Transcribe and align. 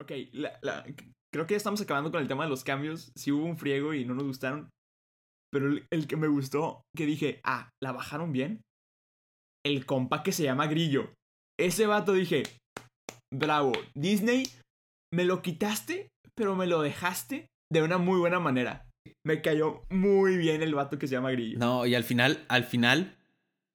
Ok, 0.00 0.12
la- 0.32 0.58
la- 0.62 0.84
creo 1.32 1.46
que 1.46 1.54
ya 1.54 1.58
estamos 1.58 1.80
acabando 1.80 2.10
con 2.10 2.20
el 2.20 2.28
tema 2.28 2.44
de 2.44 2.50
los 2.50 2.64
cambios. 2.64 3.12
Sí 3.16 3.32
hubo 3.32 3.44
un 3.44 3.58
friego 3.58 3.94
y 3.94 4.04
no 4.04 4.14
nos 4.14 4.24
gustaron. 4.24 4.70
Pero 5.52 5.74
el, 5.90 6.06
que 6.06 6.16
me 6.16 6.28
gustó, 6.28 6.82
que 6.96 7.06
dije, 7.06 7.40
ah, 7.44 7.70
la 7.82 7.92
bajaron 7.92 8.32
bien. 8.32 8.62
El 9.64 9.86
compa 9.86 10.22
que 10.22 10.32
se 10.32 10.42
llama 10.42 10.66
Grillo. 10.66 11.12
Ese 11.58 11.86
vato 11.86 12.12
dije, 12.12 12.42
bravo, 13.32 13.72
Disney, 13.94 14.44
me 15.12 15.24
lo 15.24 15.42
quitaste, 15.42 16.08
pero 16.36 16.54
me 16.56 16.66
lo 16.66 16.82
dejaste 16.82 17.46
de 17.72 17.82
una 17.82 17.98
muy 17.98 18.18
buena 18.18 18.38
manera. 18.38 18.86
Me 19.24 19.40
cayó 19.40 19.82
muy 19.90 20.36
bien 20.36 20.62
el 20.62 20.74
vato 20.74 20.98
que 20.98 21.06
se 21.06 21.14
llama 21.14 21.30
Grillo. 21.32 21.58
No, 21.58 21.86
y 21.86 21.94
al 21.94 22.04
final, 22.04 22.44
al 22.48 22.64
final, 22.64 23.16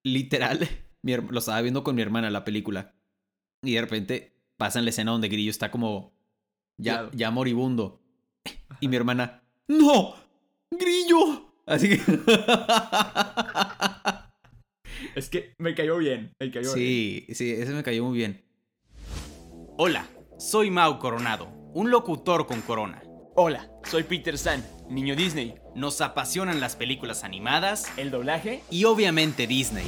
literal, 0.06 0.60
mi 1.06 1.16
lo 1.16 1.40
estaba 1.40 1.62
viendo 1.62 1.84
con 1.84 1.96
mi 1.96 2.02
hermana 2.02 2.30
la 2.30 2.44
película. 2.44 2.94
Y 3.64 3.74
de 3.76 3.82
repente 3.82 4.41
pasan 4.62 4.86
la 4.86 4.92
escena 4.92 5.10
donde 5.10 5.28
Grillo 5.28 5.50
está 5.50 5.72
como 5.72 6.14
ya, 6.78 7.10
ya 7.14 7.32
moribundo. 7.32 8.00
Y 8.80 8.88
mi 8.88 8.96
hermana, 8.96 9.42
¡No! 9.68 10.14
¡Grillo! 10.70 11.52
Así 11.66 11.90
que. 11.90 12.00
Es 15.16 15.30
que 15.30 15.56
me 15.58 15.74
cayó 15.74 15.98
bien, 15.98 16.32
me 16.40 16.52
cayó 16.52 16.76
bien. 16.76 16.76
sí, 16.76 17.26
sí, 17.34 17.52
ese 17.52 17.74
me 17.74 17.82
cayó 17.82 18.06
muy 18.06 18.16
bien. 18.16 18.46
Hola, 19.78 20.08
soy 20.38 20.70
Mau 20.70 21.00
Coronado, 21.00 21.48
un 21.74 21.90
locutor 21.90 22.46
con 22.46 22.62
corona. 22.62 23.02
Hola, 23.36 23.68
soy 23.84 24.04
Peter 24.04 24.38
San, 24.38 24.64
niño 24.88 25.16
Disney. 25.16 25.56
Nos 25.76 26.02
apasionan 26.02 26.60
las 26.60 26.76
películas 26.76 27.24
animadas 27.24 27.92
El 27.98 28.12
doblaje 28.12 28.62
y 28.70 28.84
obviamente 28.84 29.48
Disney. 29.48 29.88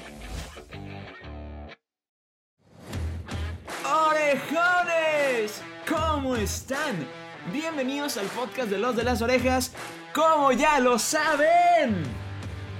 ¡Orejones! 4.31 5.61
¿Cómo 5.85 6.37
están? 6.37 7.05
Bienvenidos 7.51 8.15
al 8.15 8.27
podcast 8.27 8.69
de 8.69 8.77
Los 8.77 8.95
de 8.95 9.03
las 9.03 9.21
Orejas. 9.21 9.73
Como 10.15 10.53
ya 10.53 10.79
lo 10.79 10.97
saben, 10.97 12.01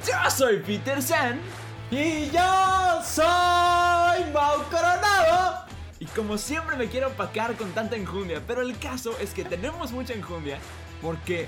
yo 0.07 0.31
soy 0.31 0.59
Peter 0.59 1.01
San. 1.01 1.41
Y 1.89 2.29
yo 2.29 3.01
soy 3.03 4.31
Mau 4.31 4.63
Coronado. 4.71 5.65
Y 5.99 6.05
como 6.05 6.37
siempre 6.37 6.77
me 6.77 6.87
quiero 6.87 7.09
opacar 7.09 7.57
con 7.57 7.69
tanta 7.71 7.97
enjundia, 7.97 8.41
pero 8.47 8.61
el 8.61 8.79
caso 8.79 9.17
es 9.19 9.33
que 9.33 9.43
tenemos 9.43 9.91
mucha 9.91 10.13
enjundia 10.13 10.57
porque, 11.01 11.47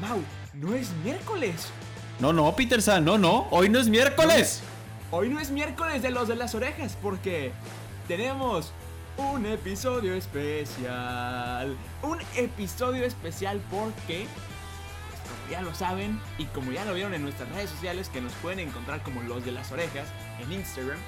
Mau, 0.00 0.20
no 0.54 0.72
es 0.72 0.92
miércoles. 1.02 1.66
No, 2.20 2.32
no, 2.32 2.54
Peter 2.54 2.80
San, 2.80 3.04
no, 3.04 3.18
no. 3.18 3.48
Hoy 3.50 3.68
no 3.68 3.80
es 3.80 3.88
miércoles. 3.88 4.62
Hoy 5.10 5.30
no 5.30 5.40
es 5.40 5.50
miércoles 5.50 6.00
de 6.00 6.12
los 6.12 6.28
de 6.28 6.36
las 6.36 6.54
orejas 6.54 6.96
porque 7.02 7.50
tenemos 8.06 8.72
un 9.16 9.46
episodio 9.46 10.14
especial. 10.14 11.76
Un 12.02 12.20
episodio 12.36 13.04
especial 13.04 13.60
porque, 13.70 14.26
pues, 15.08 15.20
como 15.20 15.50
ya 15.50 15.62
lo 15.62 15.74
saben 15.74 16.20
y 16.38 16.44
como 16.46 16.72
ya 16.72 16.84
lo 16.84 16.94
vieron 16.94 17.14
en 17.14 17.22
nuestras 17.22 17.48
redes 17.50 17.70
sociales 17.70 18.08
que 18.08 18.20
nos 18.20 18.32
pueden 18.34 18.60
encontrar 18.60 19.02
como 19.02 19.22
los 19.22 19.44
de 19.44 19.52
las 19.52 19.70
orejas 19.72 20.08
en 20.40 20.52
Instagram, 20.52 20.98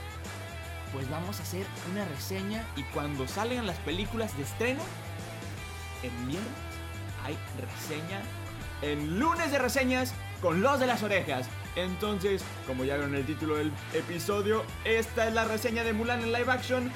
pues 0.92 1.10
vamos 1.10 1.40
a 1.40 1.42
hacer 1.42 1.66
una 1.92 2.04
reseña 2.04 2.64
y 2.76 2.82
cuando 2.84 3.26
salgan 3.26 3.66
las 3.66 3.78
películas 3.78 4.36
de 4.36 4.44
estreno, 4.44 4.82
en 6.02 6.28
viernes 6.28 6.48
hay 7.24 7.36
reseña 7.60 8.20
en 8.82 9.18
lunes 9.18 9.50
de 9.50 9.58
reseñas 9.58 10.12
con 10.42 10.60
los 10.60 10.78
de 10.78 10.86
las 10.86 11.02
orejas. 11.02 11.48
Entonces, 11.74 12.44
como 12.66 12.84
ya 12.84 12.96
vieron 12.96 13.14
el 13.14 13.26
título 13.26 13.56
del 13.56 13.72
episodio, 13.94 14.62
esta 14.84 15.26
es 15.26 15.34
la 15.34 15.44
reseña 15.44 15.82
de 15.82 15.92
Mulan 15.92 16.22
en 16.22 16.32
live 16.32 16.52
action, 16.52 16.92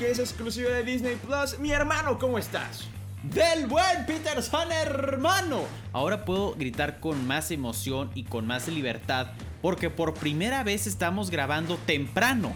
que 0.00 0.10
es 0.10 0.18
exclusiva 0.18 0.70
de 0.70 0.82
Disney 0.82 1.16
Plus. 1.16 1.58
Mi 1.58 1.72
hermano, 1.72 2.18
¿cómo 2.18 2.38
estás? 2.38 2.88
Del 3.22 3.66
buen 3.66 4.06
Peter 4.06 4.42
San, 4.42 4.72
hermano. 4.72 5.64
Ahora 5.92 6.24
puedo 6.24 6.54
gritar 6.54 7.00
con 7.00 7.26
más 7.26 7.50
emoción 7.50 8.10
y 8.14 8.24
con 8.24 8.46
más 8.46 8.66
libertad 8.66 9.26
porque 9.60 9.90
por 9.90 10.14
primera 10.14 10.64
vez 10.64 10.86
estamos 10.86 11.28
grabando 11.28 11.76
temprano. 11.84 12.54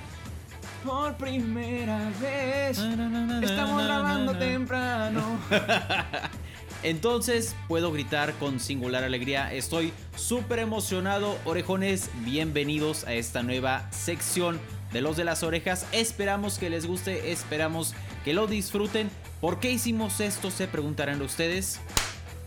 Por 0.87 1.19
primera 1.19 2.11
vez, 2.19 2.79
estamos 2.79 3.85
grabando 3.85 4.39
temprano. 4.39 5.39
Entonces 6.83 7.55
puedo 7.69 7.93
gritar 7.93 8.33
con 8.35 8.59
singular 8.59 9.05
alegría. 9.05 9.53
Estoy 9.53 9.93
súper 10.17 10.61
emocionado, 10.61 11.39
orejones. 11.45 12.11
Bienvenidos 12.25 13.05
a 13.05 13.13
esta 13.13 13.43
nueva 13.43 13.87
sección 13.91 14.59
de 14.95 15.03
los 15.03 15.17
de 15.17 15.25
las 15.25 15.43
orejas. 15.43 15.87
Esperamos 15.93 16.59
que 16.59 16.71
les 16.71 16.87
guste, 16.87 17.33
esperamos 17.33 17.95
que 18.25 18.33
lo 18.33 18.47
disfruten. 18.47 19.11
¿Por 19.41 19.59
qué 19.59 19.73
hicimos 19.73 20.21
esto? 20.21 20.53
Se 20.53 20.69
preguntarán 20.69 21.21
ustedes. 21.21 21.81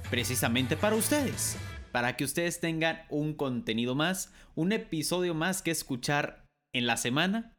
Precisamente 0.09 0.77
para 0.77 0.95
ustedes. 0.95 1.57
Para 1.91 2.15
que 2.15 2.23
ustedes 2.23 2.61
tengan 2.61 3.01
un 3.09 3.33
contenido 3.33 3.95
más, 3.95 4.31
un 4.55 4.71
episodio 4.71 5.33
más 5.35 5.61
que 5.61 5.71
escuchar 5.71 6.45
en 6.73 6.87
la 6.87 6.95
semana. 6.95 7.53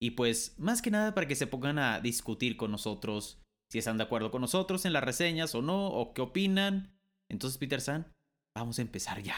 Y 0.00 0.12
pues 0.12 0.54
más 0.58 0.80
que 0.80 0.92
nada 0.92 1.12
para 1.12 1.26
que 1.26 1.34
se 1.34 1.48
pongan 1.48 1.80
a 1.80 2.00
discutir 2.00 2.56
con 2.56 2.70
nosotros 2.70 3.42
si 3.68 3.78
están 3.78 3.98
de 3.98 4.04
acuerdo 4.04 4.30
con 4.30 4.40
nosotros 4.40 4.84
en 4.84 4.92
las 4.92 5.04
reseñas 5.04 5.54
o 5.54 5.62
no, 5.62 5.88
o 5.88 6.14
qué 6.14 6.22
opinan. 6.22 6.92
Entonces, 7.28 7.58
Peter 7.58 7.80
San, 7.80 8.12
vamos 8.56 8.78
a 8.78 8.82
empezar 8.82 9.22
ya. 9.22 9.36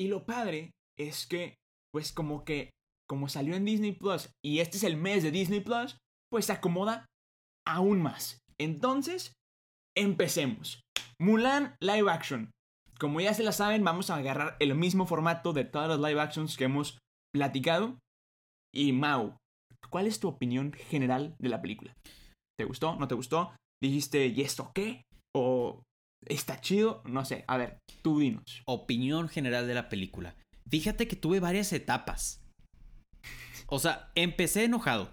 Y 0.00 0.08
lo 0.08 0.24
padre 0.24 0.72
es 0.96 1.26
que, 1.26 1.56
pues 1.92 2.12
como 2.12 2.44
que, 2.44 2.70
como 3.08 3.28
salió 3.28 3.54
en 3.54 3.64
Disney 3.64 3.92
Plus 3.92 4.30
y 4.44 4.60
este 4.60 4.76
es 4.76 4.84
el 4.84 4.96
mes 4.96 5.22
de 5.22 5.30
Disney 5.30 5.60
Plus, 5.60 5.98
pues 6.30 6.46
se 6.46 6.52
acomoda 6.52 7.06
aún 7.66 8.02
más. 8.02 8.38
Entonces, 8.58 9.32
empecemos. 9.96 10.82
Mulan 11.20 11.76
Live 11.80 12.10
Action. 12.10 12.50
Como 12.98 13.20
ya 13.20 13.34
se 13.34 13.42
la 13.42 13.52
saben, 13.52 13.84
vamos 13.84 14.10
a 14.10 14.16
agarrar 14.16 14.56
el 14.60 14.74
mismo 14.74 15.06
formato 15.06 15.52
de 15.52 15.64
todas 15.64 15.88
las 15.88 15.98
live 15.98 16.20
actions 16.20 16.56
que 16.56 16.64
hemos 16.64 16.98
platicado. 17.32 17.98
Y 18.72 18.92
Mau, 18.92 19.36
¿cuál 19.90 20.06
es 20.06 20.20
tu 20.20 20.28
opinión 20.28 20.72
general 20.72 21.34
de 21.38 21.48
la 21.48 21.60
película? 21.60 21.94
¿Te 22.58 22.64
gustó? 22.64 22.96
¿No 22.96 23.08
te 23.08 23.14
gustó? 23.14 23.52
¿Dijiste, 23.82 24.26
¿y 24.28 24.40
esto 24.42 24.70
qué? 24.74 25.02
¿O 25.34 25.82
está 26.26 26.60
chido? 26.60 27.02
No 27.04 27.24
sé. 27.24 27.44
A 27.48 27.56
ver, 27.56 27.78
tú 28.02 28.20
dinos. 28.20 28.62
Opinión 28.66 29.28
general 29.28 29.66
de 29.66 29.74
la 29.74 29.88
película. 29.88 30.36
Fíjate 30.68 31.08
que 31.08 31.16
tuve 31.16 31.40
varias 31.40 31.72
etapas. 31.72 32.43
O 33.66 33.78
sea, 33.78 34.10
empecé 34.14 34.64
enojado. 34.64 35.10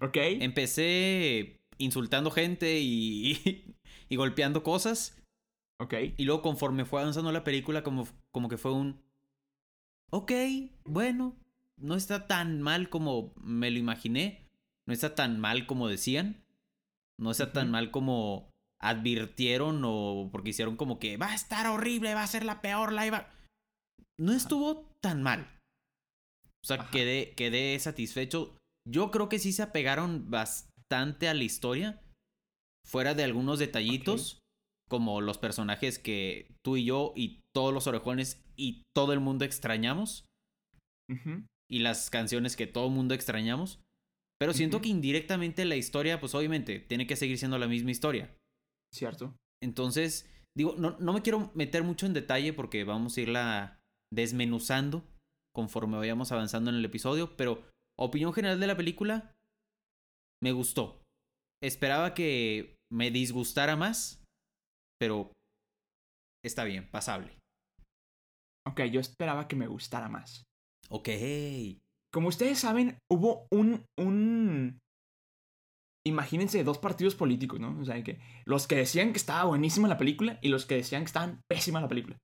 ¿Ok? 0.00 0.16
Empecé 0.16 1.60
insultando 1.78 2.30
gente 2.30 2.78
y, 2.80 3.74
y 4.08 4.16
golpeando 4.16 4.62
cosas. 4.62 5.16
Ok. 5.80 5.94
Y 6.16 6.24
luego 6.24 6.42
conforme 6.42 6.84
fue 6.84 7.00
avanzando 7.00 7.32
la 7.32 7.44
película, 7.44 7.82
como, 7.82 8.06
como 8.30 8.48
que 8.48 8.58
fue 8.58 8.72
un... 8.72 9.00
Ok, 10.10 10.32
bueno, 10.84 11.36
no 11.76 11.94
está 11.94 12.26
tan 12.26 12.62
mal 12.62 12.88
como 12.88 13.32
me 13.36 13.70
lo 13.70 13.78
imaginé. 13.78 14.48
No 14.86 14.94
está 14.94 15.14
tan 15.14 15.38
mal 15.38 15.66
como 15.66 15.88
decían. 15.88 16.44
No 17.18 17.30
está 17.30 17.52
tan 17.52 17.70
mal 17.70 17.90
como 17.90 18.50
advirtieron 18.80 19.82
o 19.84 20.28
porque 20.30 20.50
hicieron 20.50 20.76
como 20.76 20.98
que 20.98 21.16
va 21.16 21.32
a 21.32 21.34
estar 21.34 21.66
horrible, 21.66 22.14
va 22.14 22.22
a 22.22 22.28
ser 22.28 22.44
la 22.44 22.62
peor 22.62 22.92
live. 22.92 23.16
ac-". 23.16 23.28
No 24.16 24.32
estuvo 24.32 24.86
tan 25.00 25.22
mal. 25.22 25.57
O 26.64 26.66
sea, 26.66 26.76
Ajá. 26.80 26.90
quedé, 26.90 27.34
quedé 27.34 27.78
satisfecho. 27.78 28.56
Yo 28.86 29.10
creo 29.10 29.28
que 29.28 29.38
sí 29.38 29.52
se 29.52 29.62
apegaron 29.62 30.30
bastante 30.30 31.28
a 31.28 31.34
la 31.34 31.44
historia. 31.44 32.00
Fuera 32.86 33.14
de 33.14 33.24
algunos 33.24 33.58
detallitos. 33.58 34.40
Como 34.88 35.20
los 35.20 35.36
personajes 35.36 35.98
que 35.98 36.54
tú 36.64 36.78
y 36.78 36.86
yo 36.86 37.12
y 37.14 37.40
todos 37.54 37.74
los 37.74 37.86
orejones 37.86 38.42
y 38.56 38.82
todo 38.96 39.12
el 39.12 39.20
mundo 39.20 39.44
extrañamos. 39.44 40.24
Y 41.70 41.80
las 41.80 42.08
canciones 42.08 42.56
que 42.56 42.66
todo 42.66 42.86
el 42.86 42.94
mundo 42.94 43.14
extrañamos. 43.14 43.80
Pero 44.40 44.54
siento 44.54 44.80
que 44.80 44.88
indirectamente 44.88 45.64
la 45.64 45.76
historia, 45.76 46.20
pues 46.20 46.34
obviamente, 46.34 46.80
tiene 46.80 47.06
que 47.06 47.16
seguir 47.16 47.38
siendo 47.38 47.58
la 47.58 47.66
misma 47.66 47.90
historia. 47.90 48.34
Cierto. 48.94 49.36
Entonces, 49.62 50.30
digo, 50.56 50.76
no, 50.78 50.96
no 50.98 51.12
me 51.12 51.22
quiero 51.22 51.50
meter 51.54 51.82
mucho 51.82 52.06
en 52.06 52.14
detalle 52.14 52.52
porque 52.52 52.84
vamos 52.84 53.16
a 53.16 53.20
irla 53.20 53.80
desmenuzando 54.12 55.04
conforme 55.58 55.96
vayamos 55.96 56.30
avanzando 56.30 56.70
en 56.70 56.76
el 56.76 56.84
episodio, 56.84 57.36
pero 57.36 57.68
opinión 57.98 58.32
general 58.32 58.60
de 58.60 58.68
la 58.68 58.76
película, 58.76 59.34
me 60.40 60.52
gustó. 60.52 61.02
Esperaba 61.60 62.14
que 62.14 62.76
me 62.92 63.10
disgustara 63.10 63.74
más, 63.74 64.22
pero 65.00 65.32
está 66.44 66.62
bien, 66.62 66.88
pasable. 66.92 67.36
ok, 68.68 68.82
yo 68.82 69.00
esperaba 69.00 69.48
que 69.48 69.56
me 69.56 69.66
gustara 69.66 70.08
más. 70.08 70.44
Ok. 70.90 71.08
Como 72.14 72.28
ustedes 72.28 72.60
saben, 72.60 72.96
hubo 73.10 73.48
un, 73.50 73.84
un... 73.98 74.78
Imagínense 76.06 76.62
dos 76.62 76.78
partidos 76.78 77.16
políticos, 77.16 77.58
¿no? 77.58 77.76
O 77.80 77.84
sea, 77.84 78.00
que 78.04 78.20
los 78.46 78.68
que 78.68 78.76
decían 78.76 79.10
que 79.10 79.18
estaba 79.18 79.42
buenísima 79.48 79.88
la 79.88 79.98
película 79.98 80.38
y 80.40 80.50
los 80.50 80.66
que 80.66 80.76
decían 80.76 81.02
que 81.02 81.06
estaban 81.06 81.40
pésima 81.50 81.80
la 81.80 81.88
película. 81.88 82.16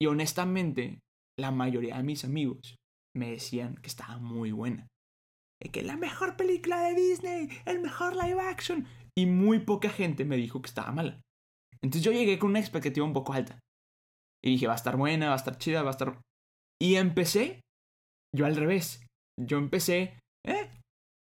Y 0.00 0.06
honestamente, 0.06 1.00
la 1.38 1.50
mayoría 1.50 1.96
de 1.96 2.02
mis 2.02 2.24
amigos 2.24 2.76
me 3.16 3.30
decían 3.30 3.76
que 3.76 3.88
estaba 3.88 4.18
muy 4.18 4.52
buena. 4.52 4.86
Que 5.72 5.82
la 5.82 5.96
mejor 5.96 6.36
película 6.36 6.82
de 6.82 6.94
Disney, 6.94 7.48
el 7.64 7.80
mejor 7.80 8.14
live 8.14 8.40
action. 8.40 8.86
Y 9.16 9.26
muy 9.26 9.60
poca 9.60 9.88
gente 9.88 10.24
me 10.24 10.36
dijo 10.36 10.60
que 10.60 10.68
estaba 10.68 10.92
mala. 10.92 11.20
Entonces 11.80 12.02
yo 12.02 12.12
llegué 12.12 12.38
con 12.38 12.50
una 12.50 12.60
expectativa 12.60 13.06
un 13.06 13.12
poco 13.12 13.32
alta. 13.32 13.58
Y 14.44 14.50
dije, 14.50 14.66
va 14.66 14.74
a 14.74 14.76
estar 14.76 14.96
buena, 14.96 15.28
va 15.28 15.34
a 15.34 15.36
estar 15.36 15.56
chida, 15.56 15.82
va 15.82 15.88
a 15.88 15.92
estar... 15.92 16.20
Y 16.80 16.96
empecé, 16.96 17.60
yo 18.34 18.46
al 18.46 18.56
revés. 18.56 19.06
Yo 19.40 19.58
empecé, 19.58 20.18
eh, 20.46 20.70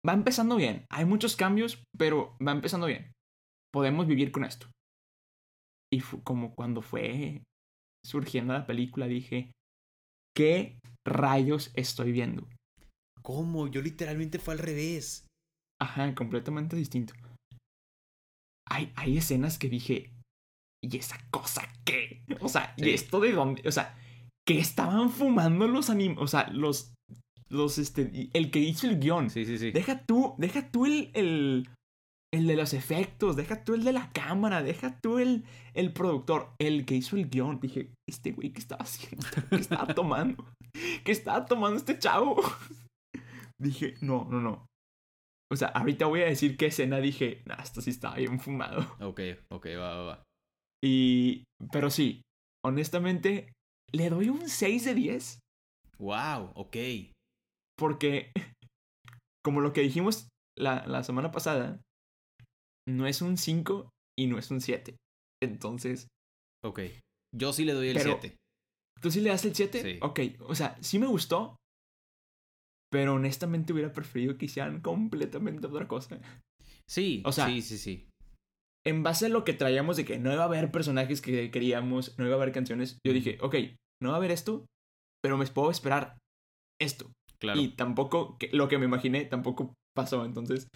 va 0.06 0.12
empezando 0.12 0.56
bien. 0.56 0.84
Hay 0.90 1.04
muchos 1.06 1.34
cambios, 1.34 1.82
pero 1.96 2.36
va 2.46 2.52
empezando 2.52 2.86
bien. 2.86 3.12
Podemos 3.72 4.06
vivir 4.06 4.32
con 4.32 4.44
esto. 4.44 4.68
Y 5.92 6.00
como 6.00 6.54
cuando 6.54 6.82
fue 6.82 7.42
surgiendo 8.04 8.52
la 8.52 8.66
película, 8.66 9.06
dije, 9.06 9.52
¿qué 10.36 10.78
rayos 11.06 11.72
estoy 11.74 12.12
viendo? 12.12 12.46
¿Cómo? 13.22 13.68
Yo 13.68 13.80
literalmente 13.80 14.38
fue 14.38 14.54
al 14.54 14.60
revés. 14.60 15.26
Ajá, 15.80 16.14
completamente 16.14 16.76
distinto. 16.76 17.14
Hay, 18.68 18.92
hay 18.96 19.18
escenas 19.18 19.58
que 19.58 19.68
dije, 19.68 20.12
¿y 20.84 20.96
esa 20.96 21.18
cosa 21.30 21.62
qué? 21.84 22.24
O 22.40 22.48
sea, 22.48 22.74
¿y 22.76 22.90
esto 22.90 23.20
de 23.20 23.32
dónde? 23.32 23.62
O 23.66 23.72
sea, 23.72 23.98
¿qué 24.46 24.58
estaban 24.58 25.10
fumando 25.10 25.66
los 25.66 25.90
anim... 25.90 26.16
O 26.18 26.26
sea, 26.26 26.48
los... 26.50 26.92
Los, 27.48 27.78
este... 27.78 28.28
El 28.32 28.50
que 28.50 28.58
hizo 28.58 28.88
el 28.88 28.98
guion. 28.98 29.30
Sí, 29.30 29.46
sí, 29.46 29.58
sí. 29.58 29.70
Deja 29.70 30.02
tú, 30.04 30.34
deja 30.38 30.70
tú 30.70 30.86
el... 30.86 31.10
el 31.14 31.68
el 32.32 32.46
de 32.46 32.56
los 32.56 32.74
efectos, 32.74 33.36
deja 33.36 33.64
tú 33.64 33.74
el 33.74 33.84
de 33.84 33.92
la 33.92 34.12
cámara, 34.12 34.62
deja 34.62 35.00
tú 35.00 35.18
el, 35.18 35.44
el 35.74 35.92
productor, 35.92 36.52
el 36.58 36.84
que 36.84 36.94
hizo 36.96 37.16
el 37.16 37.30
guion. 37.30 37.60
Dije, 37.60 37.92
este 38.08 38.32
güey, 38.32 38.52
¿qué 38.52 38.60
estaba 38.60 38.82
haciendo? 38.82 39.26
¿Qué 39.50 39.56
estaba 39.56 39.94
tomando? 39.94 40.44
¿Qué 41.04 41.12
estaba 41.12 41.46
tomando 41.46 41.76
este 41.76 41.98
chavo? 41.98 42.36
Dije, 43.60 43.94
no, 44.00 44.26
no, 44.30 44.40
no. 44.40 44.66
O 45.50 45.56
sea, 45.56 45.68
ahorita 45.68 46.06
voy 46.06 46.22
a 46.22 46.26
decir 46.26 46.56
qué 46.56 46.66
escena 46.66 46.98
dije, 46.98 47.42
nah, 47.46 47.62
esto 47.62 47.80
sí 47.80 47.90
estaba 47.90 48.16
bien 48.16 48.40
fumado. 48.40 48.80
Ok, 49.00 49.20
ok, 49.52 49.66
va, 49.78 49.96
va, 49.96 50.02
va. 50.02 50.22
Y, 50.84 51.44
pero 51.72 51.88
sí, 51.88 52.22
honestamente, 52.64 53.52
le 53.92 54.10
doy 54.10 54.28
un 54.28 54.48
6 54.48 54.84
de 54.84 54.94
10. 54.94 55.38
Wow, 55.98 56.50
ok. 56.54 56.76
Porque, 57.78 58.32
como 59.44 59.60
lo 59.60 59.72
que 59.72 59.82
dijimos 59.82 60.28
la, 60.58 60.84
la 60.86 61.04
semana 61.04 61.30
pasada, 61.30 61.80
no 62.88 63.06
es 63.06 63.22
un 63.22 63.36
5 63.36 63.90
y 64.18 64.26
no 64.26 64.38
es 64.38 64.50
un 64.50 64.60
7. 64.60 64.96
Entonces. 65.42 66.08
Ok. 66.64 66.80
Yo 67.34 67.52
sí 67.52 67.64
le 67.64 67.72
doy 67.72 67.88
el 67.88 68.00
7. 68.00 68.36
¿Tú 69.00 69.10
sí 69.10 69.20
le 69.20 69.30
das 69.30 69.44
el 69.44 69.54
7? 69.54 69.82
Sí. 69.82 69.98
Ok. 70.02 70.20
O 70.40 70.54
sea, 70.54 70.76
sí 70.80 70.98
me 70.98 71.06
gustó. 71.06 71.56
Pero 72.90 73.14
honestamente 73.14 73.72
hubiera 73.72 73.92
preferido 73.92 74.38
que 74.38 74.46
hicieran 74.46 74.80
completamente 74.80 75.66
otra 75.66 75.88
cosa. 75.88 76.20
Sí. 76.88 77.22
O 77.24 77.32
sea. 77.32 77.46
Sí, 77.46 77.62
sí, 77.62 77.78
sí. 77.78 78.08
En 78.86 79.02
base 79.02 79.26
a 79.26 79.28
lo 79.28 79.42
que 79.44 79.52
traíamos 79.52 79.96
de 79.96 80.04
que 80.04 80.18
no 80.20 80.32
iba 80.32 80.42
a 80.42 80.46
haber 80.46 80.70
personajes 80.70 81.20
que 81.20 81.50
queríamos, 81.50 82.16
no 82.18 82.24
iba 82.24 82.34
a 82.34 82.38
haber 82.40 82.52
canciones, 82.52 83.00
yo 83.04 83.12
dije, 83.12 83.36
ok, 83.40 83.56
no 84.00 84.10
va 84.10 84.14
a 84.14 84.18
haber 84.18 84.30
esto, 84.30 84.64
pero 85.20 85.36
me 85.36 85.46
puedo 85.48 85.72
esperar 85.72 86.16
esto. 86.80 87.10
Claro. 87.40 87.60
Y 87.60 87.74
tampoco, 87.74 88.38
lo 88.52 88.68
que 88.68 88.78
me 88.78 88.84
imaginé 88.84 89.24
tampoco 89.24 89.74
pasó. 89.92 90.24
Entonces, 90.24 90.68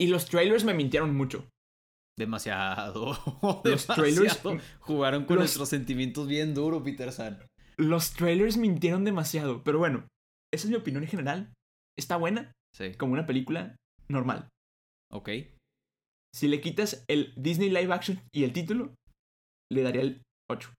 y 0.00 0.06
los 0.06 0.26
trailers 0.26 0.64
me 0.64 0.74
mintieron 0.74 1.14
mucho. 1.14 1.48
Demasiado. 2.18 3.16
Los 3.64 3.86
trailers 3.86 4.40
jugaron 4.80 5.24
con 5.24 5.36
nuestros 5.36 5.68
sentimientos 5.68 6.26
bien 6.26 6.52
duro, 6.52 6.82
Peter 6.82 7.12
San. 7.12 7.38
Los 7.76 8.12
trailers 8.12 8.56
mintieron 8.56 9.04
demasiado. 9.04 9.62
Pero 9.62 9.78
bueno, 9.78 10.08
esa 10.52 10.66
es 10.66 10.70
mi 10.70 10.76
opinión 10.76 11.04
en 11.04 11.08
general. 11.08 11.52
Está 11.96 12.16
buena. 12.16 12.52
Sí. 12.74 12.94
Como 12.94 13.12
una 13.12 13.26
película 13.26 13.76
normal. 14.08 14.48
Ok. 15.12 15.30
Si 16.34 16.48
le 16.48 16.60
quitas 16.60 17.04
el 17.08 17.32
Disney 17.36 17.70
Live 17.70 17.92
Action 17.94 18.20
y 18.34 18.42
el 18.42 18.52
título, 18.52 18.94
le 19.72 19.82
daría 19.82 20.02
el 20.02 20.22
8. 20.50 20.74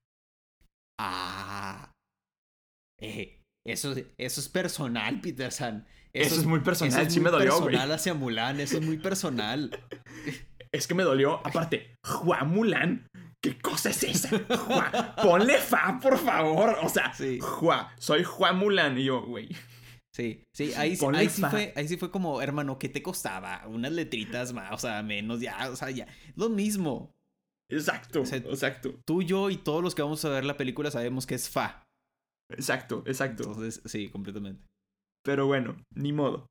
Ah. 1.00 1.90
Eh, 3.00 3.39
eso, 3.66 3.94
eso 4.18 4.40
es 4.40 4.48
personal, 4.48 5.20
Peter 5.20 5.52
San. 5.52 5.86
Eso, 6.12 6.34
es 6.34 6.44
muy 6.44 6.60
personal, 6.60 7.10
sí 7.10 7.20
me 7.20 7.30
dolió, 7.30 7.52
güey. 7.58 7.66
personal 7.66 7.92
hacia 7.92 8.14
Mulan, 8.14 8.60
eso 8.60 8.78
es 8.78 8.84
muy 8.84 8.98
personal. 8.98 9.70
es 10.72 10.86
que 10.86 10.94
me 10.94 11.04
dolió. 11.04 11.40
Aparte, 11.46 11.94
Juan 12.04 12.50
Mulan, 12.50 13.06
¿qué 13.40 13.58
cosa 13.58 13.90
es 13.90 14.02
esa? 14.02 14.28
Juan, 14.56 15.14
ponle 15.22 15.58
fa, 15.58 15.98
por 16.02 16.18
favor. 16.18 16.78
O 16.82 16.88
sea, 16.88 17.12
Juan, 17.40 17.86
soy 17.98 18.24
Juan 18.24 18.58
Mulan. 18.58 18.98
Y 18.98 19.04
yo, 19.04 19.22
güey. 19.22 19.48
Sí, 20.12 20.42
sí, 20.52 20.72
ahí, 20.74 20.98
ahí 21.14 21.28
sí 21.28 21.42
fue, 21.42 21.72
ahí 21.76 21.86
sí 21.86 21.96
fue 21.96 22.10
como, 22.10 22.42
hermano, 22.42 22.78
¿qué 22.78 22.88
te 22.88 23.02
costaba? 23.02 23.64
Unas 23.68 23.92
letritas 23.92 24.52
más, 24.52 24.72
o 24.72 24.78
sea, 24.78 25.02
menos, 25.04 25.40
ya, 25.40 25.70
o 25.70 25.76
sea, 25.76 25.90
ya, 25.90 26.08
lo 26.34 26.48
mismo. 26.48 27.14
Exacto, 27.70 28.18
exacto. 28.18 28.98
Tú, 29.06 29.22
yo 29.22 29.48
y 29.50 29.56
todos 29.56 29.84
los 29.84 29.94
que 29.94 30.02
vamos 30.02 30.24
a 30.24 30.30
ver 30.30 30.44
la 30.44 30.56
película 30.56 30.90
sabemos 30.90 31.26
que 31.26 31.36
es 31.36 31.48
fa. 31.48 31.84
Exacto, 32.50 33.02
exacto. 33.06 33.44
Entonces, 33.44 33.82
sí, 33.84 34.08
completamente. 34.08 34.66
Pero 35.24 35.46
bueno, 35.46 35.76
ni 35.94 36.12
modo. 36.12 36.46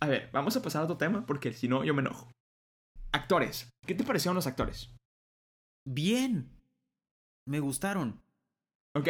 A 0.00 0.08
ver, 0.08 0.30
vamos 0.32 0.56
a 0.56 0.62
pasar 0.62 0.82
a 0.82 0.84
otro 0.84 0.96
tema 0.96 1.26
porque 1.26 1.52
si 1.52 1.68
no 1.68 1.84
yo 1.84 1.94
me 1.94 2.00
enojo. 2.00 2.30
Actores. 3.12 3.68
¿Qué 3.86 3.94
te 3.94 4.04
parecieron 4.04 4.36
los 4.36 4.46
actores? 4.46 4.94
Bien. 5.86 6.50
Me 7.46 7.60
gustaron. 7.60 8.22
¿Ok? 8.96 9.08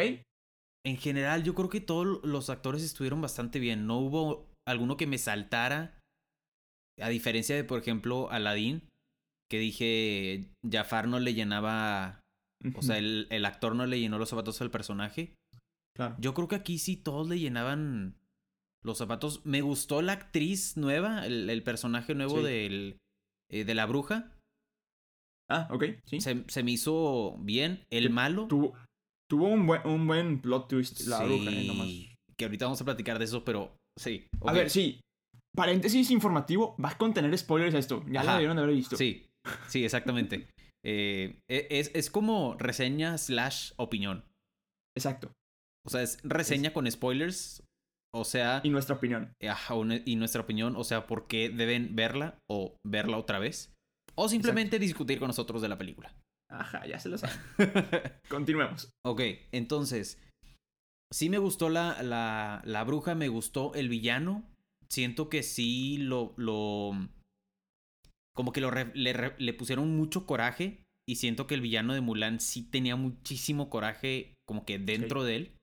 En 0.84 0.96
general, 0.96 1.44
yo 1.44 1.54
creo 1.54 1.68
que 1.68 1.80
todos 1.80 2.24
los 2.24 2.48
actores 2.48 2.82
estuvieron 2.82 3.20
bastante 3.20 3.58
bien. 3.58 3.86
No 3.86 3.98
hubo 3.98 4.46
alguno 4.66 4.96
que 4.96 5.06
me 5.06 5.18
saltara. 5.18 5.98
A 7.00 7.08
diferencia 7.08 7.54
de, 7.54 7.64
por 7.64 7.78
ejemplo, 7.78 8.30
Aladdin, 8.30 8.88
que 9.50 9.58
dije, 9.58 10.50
Jafar 10.68 11.08
no 11.08 11.20
le 11.20 11.34
llenaba. 11.34 12.20
O 12.74 12.82
sea, 12.82 12.98
el, 12.98 13.26
el 13.30 13.44
actor 13.44 13.74
no 13.74 13.86
le 13.86 14.00
llenó 14.00 14.18
los 14.18 14.30
zapatos 14.30 14.60
al 14.60 14.70
personaje. 14.70 15.34
Claro. 16.00 16.17
Yo 16.19 16.32
creo 16.32 16.49
que 16.49 16.57
aquí 16.57 16.78
sí 16.78 16.97
todos 16.97 17.28
le 17.28 17.38
llenaban 17.38 18.16
los 18.83 18.97
zapatos. 18.97 19.45
Me 19.45 19.61
gustó 19.61 20.00
la 20.00 20.12
actriz 20.12 20.78
nueva, 20.78 21.26
el, 21.26 21.62
personaje 21.62 22.14
nuevo 22.14 22.40
del, 22.40 22.97
eh, 23.50 23.64
de 23.66 23.75
la 23.75 23.85
bruja. 23.85 24.33
Ah, 25.50 25.69
ok, 25.71 25.85
sí. 26.07 26.23
Se, 26.23 26.62
me 26.62 26.71
hizo 26.71 27.37
bien. 27.40 27.85
El 27.90 28.09
malo. 28.09 28.47
Tuvo, 28.47 28.73
tuvo 29.28 29.49
un, 29.49 29.66
buen, 29.66 29.87
un 29.87 30.07
buen 30.07 30.40
plot 30.40 30.69
twist 30.69 31.02
la 31.02 31.23
bruja, 31.23 31.50
eh, 31.50 31.66
nomás. 31.66 31.88
Que 32.35 32.47
ahorita 32.47 32.64
vamos 32.64 32.80
a 32.80 32.87
platicar 32.87 33.19
de 33.19 33.26
eso, 33.26 33.45
pero 33.45 33.76
sí. 33.99 34.26
A 34.47 34.54
ver, 34.54 34.71
sí. 34.71 35.02
Paréntesis 35.54 36.11
informativo, 36.11 36.76
va 36.83 36.90
a 36.90 36.97
contener 36.97 37.37
spoilers 37.37 37.75
esto. 37.75 38.02
Ya 38.09 38.25
lo 38.25 38.33
debieron 38.33 38.57
de 38.57 38.62
haber 38.62 38.75
visto. 38.75 38.97
Sí, 38.97 39.26
sí, 39.69 39.85
exactamente. 39.85 40.49
Eh, 40.83 41.38
e, 41.47 41.66
es, 41.69 41.90
es 41.92 42.11
como 42.11 42.54
reseña 42.54 43.19
slash 43.19 43.73
opinión. 43.76 44.25
Exacto. 44.97 45.30
O 45.87 45.90
sea, 45.90 46.02
es 46.02 46.18
reseña 46.22 46.72
con 46.72 46.90
spoilers 46.90 47.62
o 48.12 48.25
sea. 48.25 48.60
Y 48.64 48.70
nuestra 48.70 48.96
opinión. 48.96 49.34
y 50.04 50.16
nuestra 50.16 50.42
opinión, 50.42 50.76
o 50.76 50.84
sea, 50.84 51.06
por 51.06 51.26
qué 51.26 51.49
deben 51.49 51.94
verla 51.94 52.38
o 52.49 52.76
verla 52.84 53.16
otra 53.18 53.38
vez. 53.38 53.72
O 54.16 54.28
simplemente 54.28 54.78
discutir 54.78 55.18
con 55.18 55.28
nosotros 55.28 55.62
de 55.62 55.68
la 55.68 55.78
película. 55.78 56.12
Ajá, 56.50 56.84
ya 56.87 56.99
se 56.99 57.08
lo 57.08 57.16
saben. 57.16 57.37
Continuemos. 58.28 58.90
Ok, 59.04 59.22
entonces. 59.52 60.18
Sí 61.12 61.28
me 61.28 61.38
gustó 61.38 61.68
la, 61.70 62.02
la, 62.02 62.62
la 62.64 62.84
bruja, 62.84 63.14
me 63.14 63.28
gustó 63.28 63.75
el 63.75 63.88
villano. 63.88 64.44
Siento 64.88 65.28
que 65.28 65.42
sí 65.42 65.99
lo. 65.99 66.34
lo 66.37 66.92
como 68.34 68.52
que 68.52 68.60
lo 68.60 68.70
le, 68.70 69.34
le 69.38 69.54
pusieron 69.54 69.96
mucho 69.96 70.26
coraje. 70.26 70.82
Y 71.08 71.16
siento 71.16 71.46
que 71.46 71.54
el 71.54 71.60
villano 71.60 71.94
de 71.94 72.00
Mulan 72.00 72.38
sí 72.38 72.62
tenía 72.62 72.94
muchísimo 72.94 73.68
coraje, 73.70 74.34
como 74.46 74.64
que 74.64 74.78
dentro 74.78 75.25
de 75.25 75.37
él. 75.37 75.60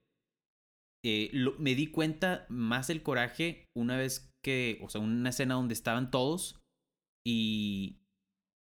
Eh, 1.04 1.30
me 1.58 1.74
di 1.74 1.86
cuenta 1.86 2.46
más 2.48 2.90
el 2.90 3.02
coraje 3.02 3.64
una 3.76 3.96
vez 3.96 4.30
que, 4.44 4.80
o 4.82 4.88
sea, 4.88 5.00
una 5.00 5.30
escena 5.30 5.54
donde 5.54 5.74
estaban 5.74 6.10
todos 6.10 6.60
y 7.26 8.00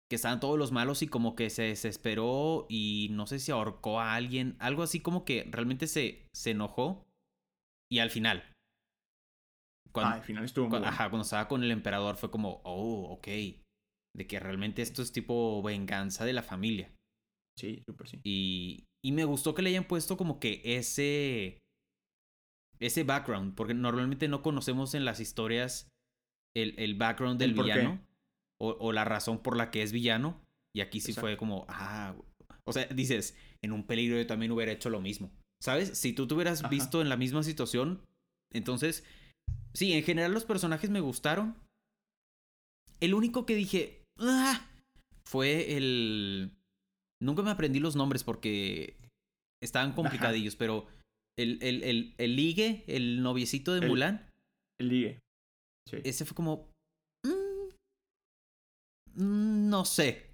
que 0.09 0.15
estaban 0.15 0.39
todos 0.39 0.59
los 0.59 0.71
malos 0.71 1.01
y 1.01 1.07
como 1.07 1.35
que 1.35 1.49
se 1.49 1.63
desesperó 1.63 2.67
y 2.69 3.07
no 3.11 3.27
sé 3.27 3.39
si 3.39 3.51
ahorcó 3.51 3.99
a 3.99 4.13
alguien, 4.13 4.57
algo 4.59 4.83
así 4.83 4.99
como 4.99 5.23
que 5.23 5.47
realmente 5.49 5.87
se, 5.87 6.27
se 6.33 6.51
enojó 6.51 7.07
y 7.89 7.99
al 7.99 8.09
final. 8.09 8.43
Cuando, 9.91 10.13
ah, 10.13 10.17
al 10.17 10.23
final 10.23 10.45
estuvo 10.45 10.69
cuando, 10.69 10.87
Ajá, 10.87 11.09
cuando 11.09 11.23
estaba 11.23 11.47
con 11.47 11.63
el 11.63 11.71
emperador 11.71 12.15
fue 12.17 12.31
como, 12.31 12.61
oh, 12.63 13.11
ok. 13.11 13.27
De 14.13 14.27
que 14.27 14.39
realmente 14.39 14.81
esto 14.81 15.01
es 15.01 15.11
tipo 15.11 15.61
venganza 15.63 16.25
de 16.25 16.33
la 16.33 16.43
familia. 16.43 16.93
Sí, 17.57 17.83
súper 17.85 18.07
sí. 18.07 18.19
Y, 18.23 18.85
y 19.03 19.11
me 19.11 19.25
gustó 19.25 19.53
que 19.53 19.61
le 19.61 19.69
hayan 19.69 19.87
puesto 19.87 20.17
como 20.17 20.39
que 20.39 20.61
ese. 20.63 21.60
Ese 22.81 23.03
background. 23.03 23.55
Porque 23.55 23.73
normalmente 23.73 24.27
no 24.27 24.41
conocemos 24.41 24.93
en 24.93 25.05
las 25.05 25.19
historias 25.21 25.87
el, 26.55 26.73
el 26.77 26.95
background 26.95 27.39
del 27.39 27.53
villano. 27.53 28.01
O, 28.59 28.75
o 28.79 28.91
la 28.91 29.05
razón 29.05 29.41
por 29.41 29.55
la 29.55 29.71
que 29.71 29.81
es 29.83 29.91
villano. 29.91 30.41
Y 30.75 30.81
aquí 30.81 30.99
sí 30.99 31.11
Exacto. 31.11 31.27
fue 31.27 31.37
como. 31.37 31.65
Ah. 31.69 32.15
O 32.65 32.73
sea, 32.73 32.85
dices, 32.85 33.35
en 33.61 33.71
un 33.71 33.87
peligro 33.87 34.17
yo 34.17 34.27
también 34.27 34.51
hubiera 34.51 34.71
hecho 34.71 34.89
lo 34.89 35.01
mismo. 35.01 35.31
¿Sabes? 35.61 35.97
Si 35.97 36.13
tú 36.13 36.27
te 36.27 36.33
hubieras 36.33 36.59
Ajá. 36.61 36.69
visto 36.69 37.01
en 37.01 37.09
la 37.09 37.17
misma 37.17 37.43
situación. 37.43 38.01
Entonces. 38.51 39.03
Sí, 39.73 39.93
en 39.93 40.03
general 40.03 40.33
los 40.33 40.45
personajes 40.45 40.89
me 40.89 40.99
gustaron. 40.99 41.55
El 42.99 43.13
único 43.13 43.45
que 43.45 43.55
dije. 43.55 44.03
"Ah", 44.17 44.67
fue 45.25 45.77
el. 45.77 46.51
Nunca 47.21 47.41
me 47.43 47.51
aprendí 47.51 47.79
los 47.79 47.95
nombres 47.95 48.23
porque 48.23 48.97
estaban 49.61 49.93
complicadillos, 49.93 50.55
pero 50.55 50.87
el, 51.37 51.59
el, 51.61 51.83
el, 51.83 52.15
el 52.17 52.35
ligue, 52.35 52.83
el 52.87 53.21
noviecito 53.23 53.73
de 53.73 53.79
El- 53.79 53.87
Mulan, 53.87 54.29
El 54.79 54.89
ligue. 54.89 55.19
Sí. 55.89 55.97
ese 56.03 56.25
fue 56.25 56.35
como. 56.35 56.69
"Mm, 57.25 57.69
mm, 59.15 59.69
no 59.69 59.85
sé. 59.85 60.27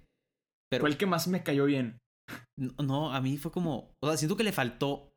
Pero 0.70 0.82
Fue 0.82 0.90
el 0.90 0.98
que 0.98 1.06
más 1.06 1.28
me 1.28 1.42
cayó 1.42 1.64
bien. 1.64 1.98
no, 2.58 2.72
no, 2.84 3.12
a 3.14 3.20
mí 3.20 3.38
fue 3.38 3.50
como. 3.50 3.90
O 4.02 4.08
sea, 4.08 4.16
siento 4.16 4.36
que 4.36 4.44
le 4.44 4.52
faltó 4.52 5.10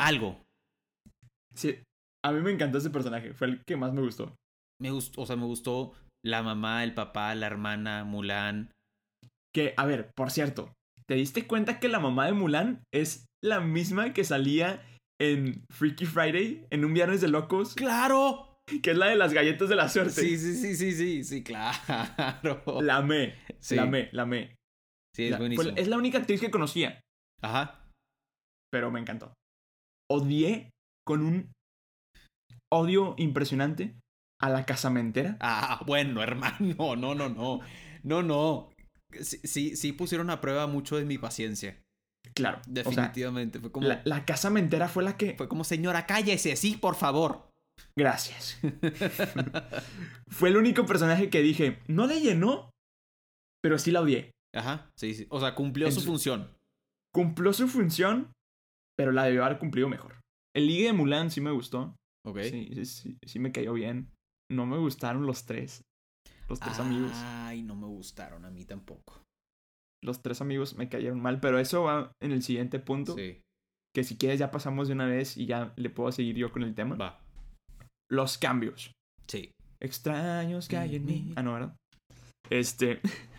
algo. 0.00 0.42
Sí. 1.54 1.82
A 2.24 2.32
mí 2.32 2.40
me 2.40 2.50
encantó 2.50 2.78
ese 2.78 2.90
personaje. 2.90 3.34
Fue 3.34 3.46
el 3.48 3.62
que 3.66 3.76
más 3.76 3.92
me 3.92 4.00
gustó. 4.02 4.34
Me 4.80 4.90
gustó, 4.90 5.22
o 5.22 5.26
sea, 5.26 5.36
me 5.36 5.44
gustó 5.44 5.92
la 6.24 6.42
mamá, 6.42 6.84
el 6.84 6.94
papá, 6.94 7.34
la 7.34 7.46
hermana, 7.46 8.04
Mulan. 8.04 8.70
Que, 9.54 9.74
a 9.76 9.84
ver, 9.84 10.10
por 10.16 10.30
cierto, 10.30 10.72
¿te 11.06 11.14
diste 11.14 11.46
cuenta 11.46 11.80
que 11.80 11.88
la 11.88 11.98
mamá 12.00 12.26
de 12.26 12.32
Mulan 12.32 12.82
es 12.94 13.26
la 13.44 13.60
misma 13.60 14.12
que 14.14 14.24
salía 14.24 14.82
en 15.20 15.64
Freaky 15.70 16.06
Friday, 16.06 16.66
en 16.70 16.84
un 16.84 16.94
Viernes 16.94 17.20
de 17.20 17.28
Locos, 17.28 17.74
¡Claro! 17.74 18.46
que 18.82 18.92
es 18.92 18.96
la 18.96 19.06
de 19.06 19.16
las 19.16 19.32
galletas 19.32 19.68
de 19.68 19.76
la 19.76 19.88
suerte? 19.88 20.12
Sí, 20.12 20.38
sí, 20.38 20.54
sí, 20.54 20.74
sí, 20.76 20.92
sí, 20.92 21.24
sí, 21.24 21.42
claro. 21.42 22.80
La 22.82 22.96
amé, 22.96 23.34
Sí, 23.60 23.74
la 23.76 23.82
amé, 23.82 24.08
la 24.12 24.22
amé. 24.22 24.56
sí, 25.14 25.24
es 25.24 25.30
La- 25.32 25.36
fue- 25.38 25.48
buenísimo. 25.48 25.76
es 25.76 25.88
la 25.88 25.96
única 25.98 26.18
actriz 26.18 26.40
que 26.40 26.50
conocía, 26.50 27.00
Ajá. 27.42 27.88
pero 28.72 28.90
me 28.90 29.00
encantó. 29.00 29.34
Odié 30.10 30.70
con 31.06 31.22
un 31.22 31.52
odio 32.72 33.14
impresionante 33.18 33.94
a 34.40 34.48
la 34.48 34.64
casamentera. 34.64 35.36
Ah, 35.40 35.82
bueno, 35.86 36.22
hermano, 36.22 36.96
no, 36.96 37.14
no, 37.14 37.28
no. 37.28 37.60
No, 38.02 38.22
no. 38.22 38.70
Sí, 39.20 39.38
sí, 39.44 39.76
sí 39.76 39.92
pusieron 39.92 40.30
a 40.30 40.40
prueba 40.40 40.66
mucho 40.66 40.96
de 40.96 41.04
mi 41.04 41.18
paciencia. 41.18 41.78
Claro, 42.34 42.58
o 42.60 42.64
sea, 42.64 42.72
Definitivamente. 42.72 43.58
fue 43.60 43.72
como. 43.72 43.86
la, 43.88 44.02
la 44.04 44.24
casamentera 44.24 44.88
fue 44.88 45.02
la 45.02 45.16
que... 45.16 45.34
Fue 45.36 45.48
como, 45.48 45.64
señora, 45.64 46.06
cállese, 46.06 46.56
sí, 46.56 46.76
por 46.76 46.94
favor. 46.94 47.48
Gracias. 47.96 48.58
fue 50.28 50.48
el 50.48 50.56
único 50.56 50.86
personaje 50.86 51.30
que 51.30 51.42
dije, 51.42 51.78
no 51.88 52.06
le 52.06 52.20
llenó, 52.20 52.70
pero 53.62 53.78
sí 53.78 53.90
la 53.90 54.00
odié. 54.00 54.30
Ajá, 54.54 54.90
sí, 54.96 55.14
sí. 55.14 55.26
O 55.30 55.40
sea, 55.40 55.54
cumplió 55.54 55.90
su- 55.90 56.00
función. 56.02 56.56
Cumplió 57.12 57.52
su 57.52 57.68
función, 57.68 58.32
pero 58.96 59.12
la 59.12 59.24
debió 59.24 59.44
haber 59.44 59.58
cumplido 59.58 59.88
mejor. 59.88 60.20
El 60.54 60.66
ligue 60.66 60.86
de 60.86 60.92
Mulan 60.92 61.30
sí 61.30 61.40
me 61.40 61.50
gustó. 61.50 61.96
Ok. 62.26 62.40
Sí, 62.42 62.70
sí, 62.74 62.84
sí, 62.84 63.18
sí 63.26 63.38
me 63.38 63.52
cayó 63.52 63.72
bien. 63.72 64.10
No 64.50 64.66
me 64.66 64.78
gustaron 64.78 65.26
los 65.26 65.44
tres. 65.46 65.82
Los 66.48 66.58
tres 66.60 66.78
amigos. 66.80 67.12
Ay, 67.14 67.62
no 67.62 67.76
me 67.76 67.86
gustaron 67.86 68.44
a 68.44 68.50
mí 68.50 68.64
tampoco. 68.64 69.22
Los 70.02 70.22
tres 70.22 70.40
amigos 70.40 70.76
me 70.76 70.88
cayeron 70.88 71.20
mal, 71.20 71.40
pero 71.40 71.58
eso 71.58 71.82
va 71.82 72.12
en 72.22 72.32
el 72.32 72.42
siguiente 72.42 72.78
punto. 72.78 73.14
Sí. 73.14 73.40
Que 73.94 74.04
si 74.04 74.16
quieres 74.16 74.38
ya 74.38 74.50
pasamos 74.50 74.88
de 74.88 74.94
una 74.94 75.06
vez 75.06 75.36
y 75.36 75.46
ya 75.46 75.72
le 75.76 75.90
puedo 75.90 76.10
seguir 76.12 76.36
yo 76.36 76.52
con 76.52 76.62
el 76.62 76.74
tema. 76.74 76.94
Va. 76.96 77.20
Los 78.10 78.38
cambios. 78.38 78.92
Sí. 79.28 79.50
Extraños 79.82 80.68
que 80.68 80.76
hay 80.76 80.96
en 80.96 81.04
mí. 81.06 81.22
Ujú. 81.26 81.32
Ah, 81.36 81.42
no, 81.42 81.52
¿verdad? 81.54 81.76
Este. 82.50 83.00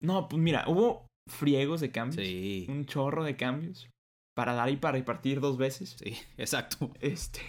No, 0.00 0.28
pues 0.28 0.40
mira, 0.40 0.62
hubo 0.68 1.08
friegos 1.28 1.80
de 1.80 1.90
cambios. 1.90 2.24
Sí. 2.24 2.66
Un 2.68 2.86
chorro 2.86 3.24
de 3.24 3.36
cambios. 3.36 3.90
Para 4.36 4.52
dar 4.54 4.70
y 4.70 4.76
para 4.76 4.96
repartir 4.96 5.40
dos 5.40 5.58
veces. 5.58 5.96
Sí, 5.98 6.16
exacto. 6.38 6.92
Este. 7.00 7.40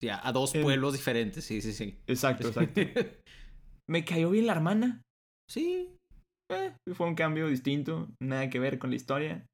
Sí, 0.00 0.08
a, 0.08 0.26
a 0.26 0.32
dos 0.32 0.52
pueblos 0.52 0.94
diferentes. 0.94 1.44
Sí, 1.44 1.60
sí, 1.62 1.72
sí. 1.72 1.96
Exacto, 2.08 2.48
exacto. 2.48 2.80
Me 3.88 4.04
cayó 4.04 4.30
bien 4.30 4.46
la 4.48 4.52
hermana. 4.54 5.02
sí. 5.48 5.96
Eh, 6.54 6.74
fue 6.94 7.06
un 7.06 7.14
cambio 7.14 7.48
distinto. 7.48 8.08
Nada 8.22 8.50
que 8.50 8.58
ver 8.58 8.78
con 8.78 8.90
la 8.90 8.96
historia. 8.96 9.46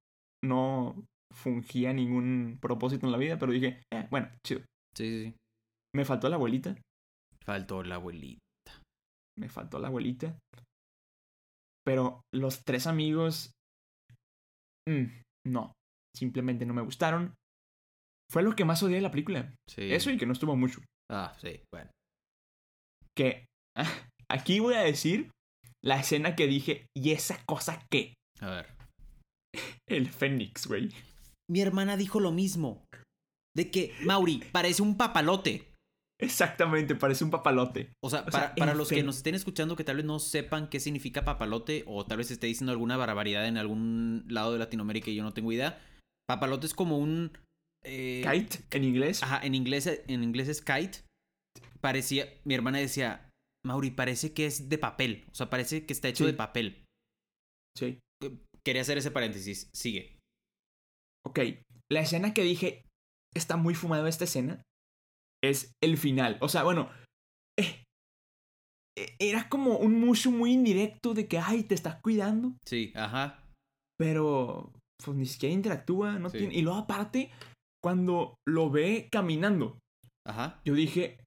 No 0.44 1.04
fungía 1.34 1.92
ningún 1.92 2.58
propósito 2.60 3.06
en 3.06 3.12
la 3.12 3.18
vida, 3.18 3.38
pero 3.38 3.52
dije, 3.52 3.82
eh, 3.92 4.06
bueno, 4.10 4.28
chido. 4.46 4.60
Sí, 4.96 5.04
sí, 5.04 5.24
sí. 5.24 5.34
Me 5.94 6.04
faltó 6.04 6.28
la 6.28 6.36
abuelita. 6.36 6.76
Faltó 7.44 7.82
la 7.82 7.96
abuelita. 7.96 8.40
Me 9.38 9.48
faltó 9.48 9.78
la 9.78 9.88
abuelita. 9.88 10.38
Pero 11.84 12.20
los 12.34 12.64
tres 12.64 12.86
amigos. 12.86 13.52
mm, 14.88 15.04
no. 15.46 15.72
Simplemente 16.16 16.66
no 16.66 16.74
me 16.74 16.82
gustaron. 16.82 17.34
Fue 18.30 18.42
lo 18.42 18.54
que 18.54 18.64
más 18.64 18.82
odié 18.82 18.96
de 18.96 19.02
la 19.02 19.10
película. 19.10 19.54
Sí. 19.68 19.92
Eso 19.92 20.10
y 20.10 20.18
que 20.18 20.26
no 20.26 20.32
estuvo 20.32 20.56
mucho. 20.56 20.80
Ah, 21.10 21.34
sí, 21.40 21.62
bueno. 21.72 21.90
Que. 23.16 23.46
Aquí 24.30 24.60
voy 24.60 24.74
a 24.74 24.80
decir 24.80 25.30
la 25.82 26.00
escena 26.00 26.34
que 26.36 26.46
dije. 26.46 26.86
¿Y 26.96 27.12
esa 27.12 27.42
cosa 27.46 27.84
qué? 27.90 28.14
A 28.40 28.50
ver. 28.50 28.66
El 29.88 30.08
Fénix, 30.08 30.66
güey. 30.66 30.90
Mi 31.50 31.60
hermana 31.60 31.96
dijo 31.96 32.20
lo 32.20 32.30
mismo. 32.32 32.84
De 33.56 33.70
que, 33.70 33.94
Mauri, 34.04 34.42
parece 34.52 34.82
un 34.82 34.96
papalote. 34.96 35.72
Exactamente, 36.20 36.94
parece 36.96 37.24
un 37.24 37.30
papalote. 37.30 37.92
O 38.04 38.10
sea, 38.10 38.20
O 38.20 38.24
para, 38.26 38.46
sea, 38.48 38.54
para 38.56 38.72
en 38.72 38.78
los 38.78 38.88
que 38.88 39.02
nos 39.02 39.18
estén 39.18 39.34
escuchando 39.34 39.76
que 39.76 39.84
tal 39.84 39.96
vez 39.96 40.04
no 40.04 40.18
sepan 40.18 40.68
qué 40.68 40.80
significa 40.80 41.24
papalote 41.24 41.84
o 41.86 42.04
tal 42.04 42.18
vez 42.18 42.30
esté 42.30 42.48
diciendo 42.48 42.72
alguna 42.72 42.96
barbaridad 42.96 43.46
en 43.46 43.56
algún 43.56 44.24
lado 44.28 44.52
de 44.52 44.58
Latinoamérica 44.58 45.10
y 45.10 45.14
yo 45.14 45.22
no 45.22 45.32
tengo 45.32 45.52
idea. 45.52 45.80
Papalote 46.28 46.66
es 46.66 46.74
como 46.74 46.98
un... 46.98 47.32
eh, 47.84 48.24
Kite 48.30 48.58
en 48.76 48.84
inglés. 48.84 49.22
Ajá, 49.22 49.40
en 49.44 49.54
inglés, 49.54 49.86
en 50.06 50.22
inglés 50.24 50.48
es 50.48 50.60
kite. 50.60 50.98
Parecía, 51.80 52.26
mi 52.44 52.54
hermana 52.54 52.78
decía, 52.78 53.27
Mauri, 53.68 53.90
parece 53.90 54.32
que 54.34 54.46
es 54.46 54.68
de 54.68 54.78
papel. 54.78 55.24
O 55.30 55.34
sea, 55.34 55.48
parece 55.50 55.84
que 55.86 55.92
está 55.92 56.08
hecho 56.08 56.24
Sí. 56.24 56.30
de 56.32 56.36
papel. 56.36 56.84
Sí. 57.76 57.98
Quería 58.64 58.82
hacer 58.82 58.98
ese 58.98 59.10
paréntesis. 59.10 59.68
Sigue. 59.74 60.18
Ok. 61.24 61.38
La 61.92 62.00
escena 62.00 62.34
que 62.34 62.42
dije. 62.42 62.84
Está 63.36 63.56
muy 63.58 63.74
fumada 63.74 64.08
esta 64.08 64.24
escena. 64.24 64.62
Es 65.44 65.72
el 65.82 65.98
final. 65.98 66.38
O 66.40 66.48
sea, 66.48 66.64
bueno. 66.64 66.90
eh, 67.58 67.84
eh, 68.98 69.16
era 69.18 69.48
como 69.48 69.76
un 69.78 70.00
mushu 70.00 70.30
muy 70.30 70.52
indirecto 70.52 71.12
de 71.14 71.28
que, 71.28 71.38
ay, 71.38 71.62
te 71.64 71.74
estás 71.74 72.00
cuidando. 72.02 72.56
Sí, 72.66 72.92
ajá. 72.96 73.44
Pero. 73.98 74.72
Pues 75.04 75.16
ni 75.16 75.26
siquiera 75.26 75.54
interactúa. 75.54 76.18
No 76.18 76.30
Sí. 76.30 76.38
tiene... 76.38 76.54
Y 76.54 76.62
luego, 76.62 76.78
aparte, 76.80 77.30
cuando 77.84 78.34
lo 78.48 78.70
ve 78.70 79.08
caminando, 79.12 79.78
Ajá. 80.26 80.60
yo 80.64 80.74
dije. 80.74 81.18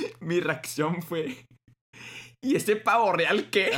Mi 0.20 0.40
reacción 0.40 1.02
fue. 1.02 1.46
¿Y 2.44 2.56
este 2.56 2.74
pavo 2.76 3.12
real 3.12 3.50
qué? 3.50 3.70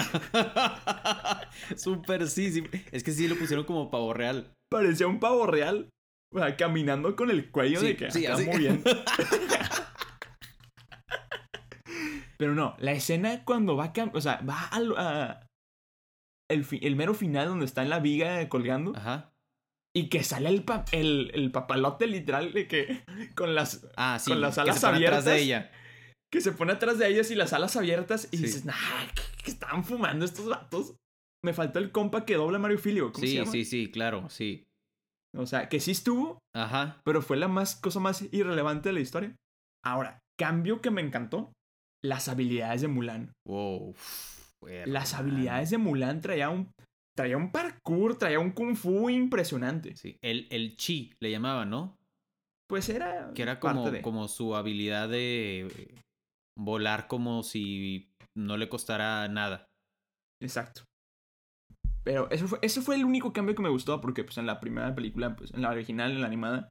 Súper 1.77 2.29
sí, 2.29 2.51
sí. 2.53 2.65
Es 2.93 3.05
que 3.05 3.13
sí 3.13 3.29
lo 3.29 3.37
pusieron 3.37 3.65
como 3.67 3.91
pavo 3.91 4.15
real. 4.15 4.53
Parecía 4.71 5.07
un 5.07 5.21
pavo 5.21 5.47
real. 5.47 5.91
O 6.35 6.39
sea, 6.39 6.57
caminando 6.57 7.15
con 7.15 7.31
el 7.31 7.51
cuello 7.51 7.79
Sí, 7.81 7.87
de 7.89 7.97
que 7.97 8.11
sí, 8.11 8.27
así. 8.27 8.45
muy 8.47 8.59
bien. 8.59 8.83
Pero 12.37 12.55
no, 12.55 12.75
la 12.79 12.93
escena 12.93 13.45
cuando 13.45 13.77
va 13.77 13.93
cam- 13.93 14.11
o 14.15 14.21
sea, 14.21 14.41
va 14.49 14.65
al 14.69 14.95
a- 14.97 15.47
el, 16.51 16.97
mero 16.97 17.15
final 17.15 17.49
donde 17.49 17.65
está 17.65 17.83
en 17.83 17.91
la 17.91 18.01
viga 18.01 18.49
colgando 18.49 18.93
Ajá. 18.97 19.33
y 19.95 20.09
que 20.09 20.23
sale 20.25 20.49
el, 20.49 20.65
pa- 20.65 20.85
el, 20.93 21.31
el 21.35 21.51
papalote 21.53 22.07
literal 22.07 22.53
de 22.53 22.67
que 22.67 23.03
con 23.37 23.55
las 23.55 23.87
Ah, 23.97 24.19
sí. 24.19 24.31
Con 24.33 24.41
las 24.41 24.59
alas 24.59 24.79
atrás 24.83 24.93
de 25.01 25.07
abiertas. 25.07 25.27
ella. 25.29 25.71
Que 26.35 26.41
se 26.43 26.53
pone 26.53 26.73
atrás 26.73 26.99
de 26.99 27.09
ellas 27.09 27.31
y 27.31 27.35
las 27.35 27.53
alas 27.55 27.77
abiertas 27.77 28.29
y 28.31 28.37
Sí. 28.37 28.43
dices, 28.43 28.65
nah, 28.67 28.75
¿qué, 29.15 29.23
qué 29.45 29.51
estaban 29.51 29.85
fumando 29.85 30.25
estos 30.27 30.47
vatos? 30.49 30.95
Me 31.43 31.55
faltó 31.55 31.79
el 31.79 31.93
compa 31.93 32.25
que 32.27 32.35
dobla 32.35 32.59
Mario 32.59 32.79
Filio, 32.79 33.13
¿cómo 33.13 33.23
se 33.25 33.29
Sí, 33.31 33.37
llama? 33.37 33.51
sí, 33.53 33.65
sí, 33.65 33.91
claro, 33.91 34.29
sí. 34.29 34.65
O 35.37 35.47
sea, 35.47 35.69
que 35.69 35.81
sí 35.81 35.91
estuvo, 35.93 36.39
Ajá. 36.55 37.01
pero 37.05 37.23
fue 37.23 37.37
la 37.37 37.49
más 37.49 37.77
cosa 37.77 38.01
más 38.01 38.23
irrelevante 38.33 38.89
de 38.91 38.93
la 38.95 39.01
historia. 39.01 39.35
Ahora, 39.85 40.19
cambio 40.39 40.81
que 40.83 40.91
me 40.91 41.01
encantó, 41.01 41.53
las 42.05 42.29
habilidades 42.29 42.83
de 42.83 42.89
Mulan. 42.89 43.33
Wow. 43.47 43.95
Las 44.87 45.15
habilidades 45.15 45.71
de 45.71 45.79
Mulan 45.79 46.21
traía 46.21 46.51
un 46.51 46.71
traía 47.17 47.37
un 47.37 47.53
parkour, 47.53 48.17
traía 48.19 48.41
un 48.41 48.51
kung 48.51 48.75
fu 48.77 49.09
impresionante. 49.09 49.95
Sí. 49.97 50.17
El, 50.23 50.49
el 50.51 50.77
chi 50.77 51.13
le 51.21 51.31
llamaban, 51.31 51.71
¿no? 51.71 51.97
Pues 52.69 52.89
era 52.89 53.31
Que 53.35 53.43
era 53.43 53.61
como, 53.61 53.91
de- 53.91 54.03
como 54.03 54.27
su 54.27 54.57
habilidad 54.57 55.09
de 55.09 55.95
volar 56.57 57.07
como 57.09 57.43
si 57.43 58.13
no 58.37 58.57
le 58.57 58.69
costara 58.69 59.29
nada. 59.29 59.67
exacto. 60.43 60.83
Pero 62.05 62.31
eso 62.31 62.47
fue, 62.47 62.59
eso 62.61 62.83
fue 62.83 62.97
el 62.97 63.05
único 63.07 63.33
cambio 63.33 63.55
que 63.55 63.63
me 63.63 63.71
gustó, 63.71 64.01
porque 64.01 64.25
pues 64.25 64.37
en 64.37 64.45
la 64.47 64.61
primera 64.61 64.95
película, 64.95 65.37
pues 65.37 65.53
en 65.55 65.63
la 65.63 65.71
original, 65.71 66.13
en 66.13 66.21
la 66.21 66.27
animada, 66.27 66.69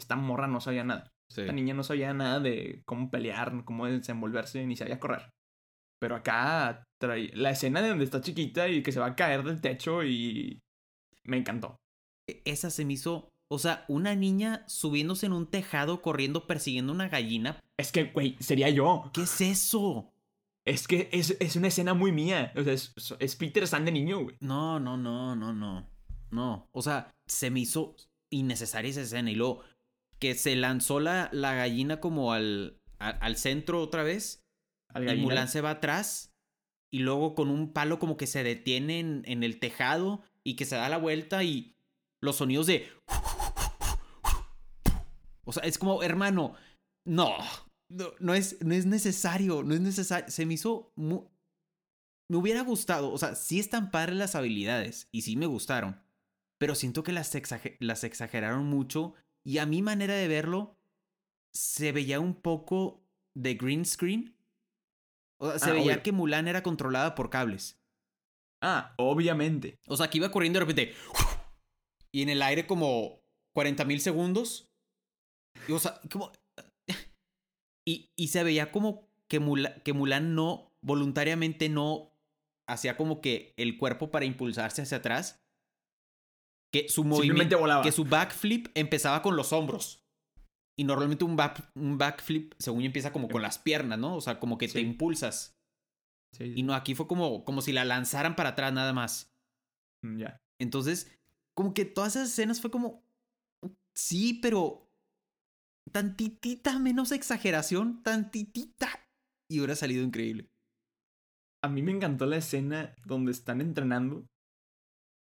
esta 0.00 0.14
morra 0.14 0.46
no 0.46 0.60
sabía 0.60 0.84
nada. 0.84 1.10
Sí. 1.32 1.40
Esta 1.42 1.52
niña 1.52 1.74
no 1.74 1.82
sabía 1.82 2.14
nada 2.14 2.38
de 2.38 2.82
cómo 2.86 3.10
pelear, 3.10 3.64
cómo 3.64 3.86
desenvolverse, 3.86 4.64
ni 4.66 4.76
sabía 4.76 5.00
correr. 5.00 5.30
Pero 6.00 6.14
acá 6.14 6.84
trae 7.00 7.30
la 7.34 7.50
escena 7.50 7.82
de 7.82 7.88
donde 7.88 8.04
está 8.04 8.20
chiquita 8.20 8.68
y 8.68 8.84
que 8.84 8.92
se 8.92 9.00
va 9.00 9.06
a 9.06 9.16
caer 9.16 9.42
del 9.42 9.60
techo 9.60 10.04
y 10.04 10.60
me 11.24 11.38
encantó. 11.38 11.76
E- 12.30 12.40
Esa 12.44 12.70
se 12.70 12.84
me 12.84 12.92
hizo. 12.92 13.28
O 13.50 13.58
sea, 13.58 13.86
una 13.88 14.14
niña 14.14 14.64
subiéndose 14.68 15.24
en 15.26 15.32
un 15.32 15.46
tejado, 15.46 16.02
corriendo, 16.02 16.46
persiguiendo 16.46 16.92
una 16.92 17.08
gallina. 17.08 17.62
Es 17.78 17.92
que, 17.92 18.04
güey, 18.04 18.36
sería 18.40 18.68
yo. 18.68 19.10
¿Qué 19.14 19.22
es 19.22 19.40
eso? 19.40 20.12
Es 20.66 20.86
que 20.86 21.08
es, 21.12 21.34
es 21.40 21.56
una 21.56 21.68
escena 21.68 21.94
muy 21.94 22.12
mía. 22.12 22.52
O 22.54 22.62
sea, 22.62 22.74
es, 22.74 22.92
es 23.18 23.36
Peter 23.36 23.66
San 23.66 23.86
de 23.86 23.92
niño, 23.92 24.20
güey. 24.22 24.36
No, 24.40 24.78
no, 24.78 24.98
no, 24.98 25.34
no, 25.34 25.54
no. 25.54 25.88
No. 26.30 26.68
O 26.72 26.82
sea, 26.82 27.14
se 27.26 27.50
me 27.50 27.60
hizo 27.60 27.96
innecesaria 28.28 28.90
esa 28.90 29.00
escena. 29.00 29.30
Y 29.30 29.34
luego 29.34 29.62
que 30.18 30.34
se 30.34 30.54
lanzó 30.54 31.00
la, 31.00 31.30
la 31.32 31.54
gallina 31.54 32.00
como 32.00 32.34
al, 32.34 32.78
al, 32.98 33.16
al 33.22 33.36
centro 33.38 33.80
otra 33.80 34.02
vez. 34.02 34.44
Al 34.88 35.08
Y. 35.16 35.22
Mulan 35.22 35.48
se 35.48 35.62
va 35.62 35.70
atrás. 35.70 36.34
Y 36.90 36.98
luego 36.98 37.34
con 37.34 37.48
un 37.48 37.72
palo 37.72 37.98
como 37.98 38.18
que 38.18 38.26
se 38.26 38.42
detiene 38.42 38.98
en, 38.98 39.22
en 39.24 39.42
el 39.42 39.58
tejado. 39.58 40.20
Y 40.44 40.56
que 40.56 40.66
se 40.66 40.76
da 40.76 40.90
la 40.90 40.98
vuelta 40.98 41.42
y 41.44 41.76
los 42.20 42.36
sonidos 42.36 42.66
de... 42.66 42.86
O 45.48 45.52
sea, 45.52 45.62
es 45.64 45.78
como, 45.78 46.02
hermano, 46.02 46.54
no, 47.06 47.34
no, 47.90 48.12
no 48.18 48.34
es, 48.34 48.60
no 48.62 48.74
es 48.74 48.84
necesario, 48.86 49.62
no 49.62 49.74
es 49.74 49.80
necesario. 49.80 50.30
Se 50.30 50.44
me 50.46 50.54
hizo... 50.54 50.92
mu- 50.94 51.26
Me 52.30 52.36
hubiera 52.36 52.60
gustado, 52.62 53.10
o 53.10 53.16
sea, 53.18 53.34
sí 53.34 53.58
están 53.58 53.90
padres 53.90 54.16
las 54.16 54.34
habilidades 54.34 55.08
y 55.10 55.22
sí 55.22 55.36
me 55.36 55.46
gustaron. 55.46 56.00
Pero 56.58 56.74
siento 56.74 57.02
que 57.02 57.12
las, 57.12 57.34
exage- 57.34 57.76
las 57.80 58.04
exageraron 58.04 58.66
mucho 58.66 59.14
y 59.46 59.58
a 59.58 59.64
mi 59.66 59.80
manera 59.80 60.14
de 60.14 60.28
verlo 60.28 60.76
se 61.54 61.92
veía 61.92 62.20
un 62.20 62.34
poco 62.34 63.00
de 63.34 63.54
green 63.54 63.86
screen. 63.86 64.34
O 65.40 65.48
sea, 65.48 65.58
se 65.58 65.70
Ah, 65.70 65.72
veía 65.72 65.92
obvio. 65.94 66.02
que 66.02 66.12
Mulan 66.12 66.48
era 66.48 66.62
controlada 66.62 67.14
por 67.14 67.30
cables. 67.30 67.78
Ah, 68.60 68.92
obviamente. 68.98 69.78
O 69.86 69.96
sea, 69.96 70.10
que 70.10 70.18
iba 70.18 70.30
corriendo 70.30 70.58
de 70.58 70.66
repente. 70.66 70.94
Y 72.12 72.22
en 72.22 72.28
el 72.28 72.42
aire 72.42 72.66
como 72.66 73.20
40 73.54 73.84
mil 73.84 74.00
segundos. 74.00 74.67
Y, 75.68 75.72
o 75.72 75.78
sea, 75.78 76.00
como. 76.10 76.32
Y, 77.86 78.10
y 78.16 78.28
se 78.28 78.42
veía 78.44 78.70
como 78.72 79.08
que, 79.30 79.40
Mula- 79.40 79.82
que 79.82 79.92
Mulan 79.92 80.34
no, 80.34 80.72
voluntariamente 80.82 81.68
no 81.68 82.12
hacía 82.68 82.96
como 82.96 83.20
que 83.20 83.54
el 83.56 83.78
cuerpo 83.78 84.10
para 84.10 84.24
impulsarse 84.26 84.82
hacia 84.82 84.98
atrás. 84.98 85.40
Que 86.72 86.88
su 86.88 87.02
movimiento. 87.04 87.58
volaba. 87.58 87.82
Que 87.82 87.92
su 87.92 88.04
backflip 88.04 88.68
empezaba 88.74 89.22
con 89.22 89.36
los 89.36 89.52
hombros. 89.52 90.04
Y 90.78 90.84
normalmente 90.84 91.24
un, 91.24 91.34
back, 91.34 91.70
un 91.74 91.98
backflip, 91.98 92.54
según 92.58 92.80
yo, 92.82 92.86
empieza 92.86 93.10
como 93.12 93.28
con 93.28 93.42
las 93.42 93.58
piernas, 93.58 93.98
¿no? 93.98 94.14
O 94.16 94.20
sea, 94.20 94.38
como 94.38 94.58
que 94.58 94.68
te 94.68 94.80
impulsas. 94.80 95.56
Sí, 96.36 96.52
Y 96.56 96.62
no, 96.62 96.74
aquí 96.74 96.94
fue 96.94 97.08
como, 97.08 97.42
como 97.44 97.62
si 97.62 97.72
la 97.72 97.84
lanzaran 97.86 98.36
para 98.36 98.50
atrás 98.50 98.72
nada 98.72 98.92
más. 98.92 99.32
Mm, 100.04 100.18
Ya. 100.18 100.38
Entonces, 100.60 101.10
como 101.56 101.72
que 101.72 101.84
todas 101.86 102.16
esas 102.16 102.28
escenas 102.30 102.60
fue 102.60 102.70
como. 102.70 103.02
Sí, 103.96 104.38
pero. 104.42 104.87
Tantitita 105.92 106.78
menos 106.78 107.12
exageración, 107.12 108.02
tantitita. 108.02 108.88
Y 109.50 109.58
hubiera 109.60 109.74
salido 109.76 110.02
increíble. 110.04 110.46
A 111.64 111.68
mí 111.68 111.82
me 111.82 111.92
encantó 111.92 112.26
la 112.26 112.36
escena 112.36 112.94
donde 113.04 113.32
están 113.32 113.60
entrenando. 113.60 114.26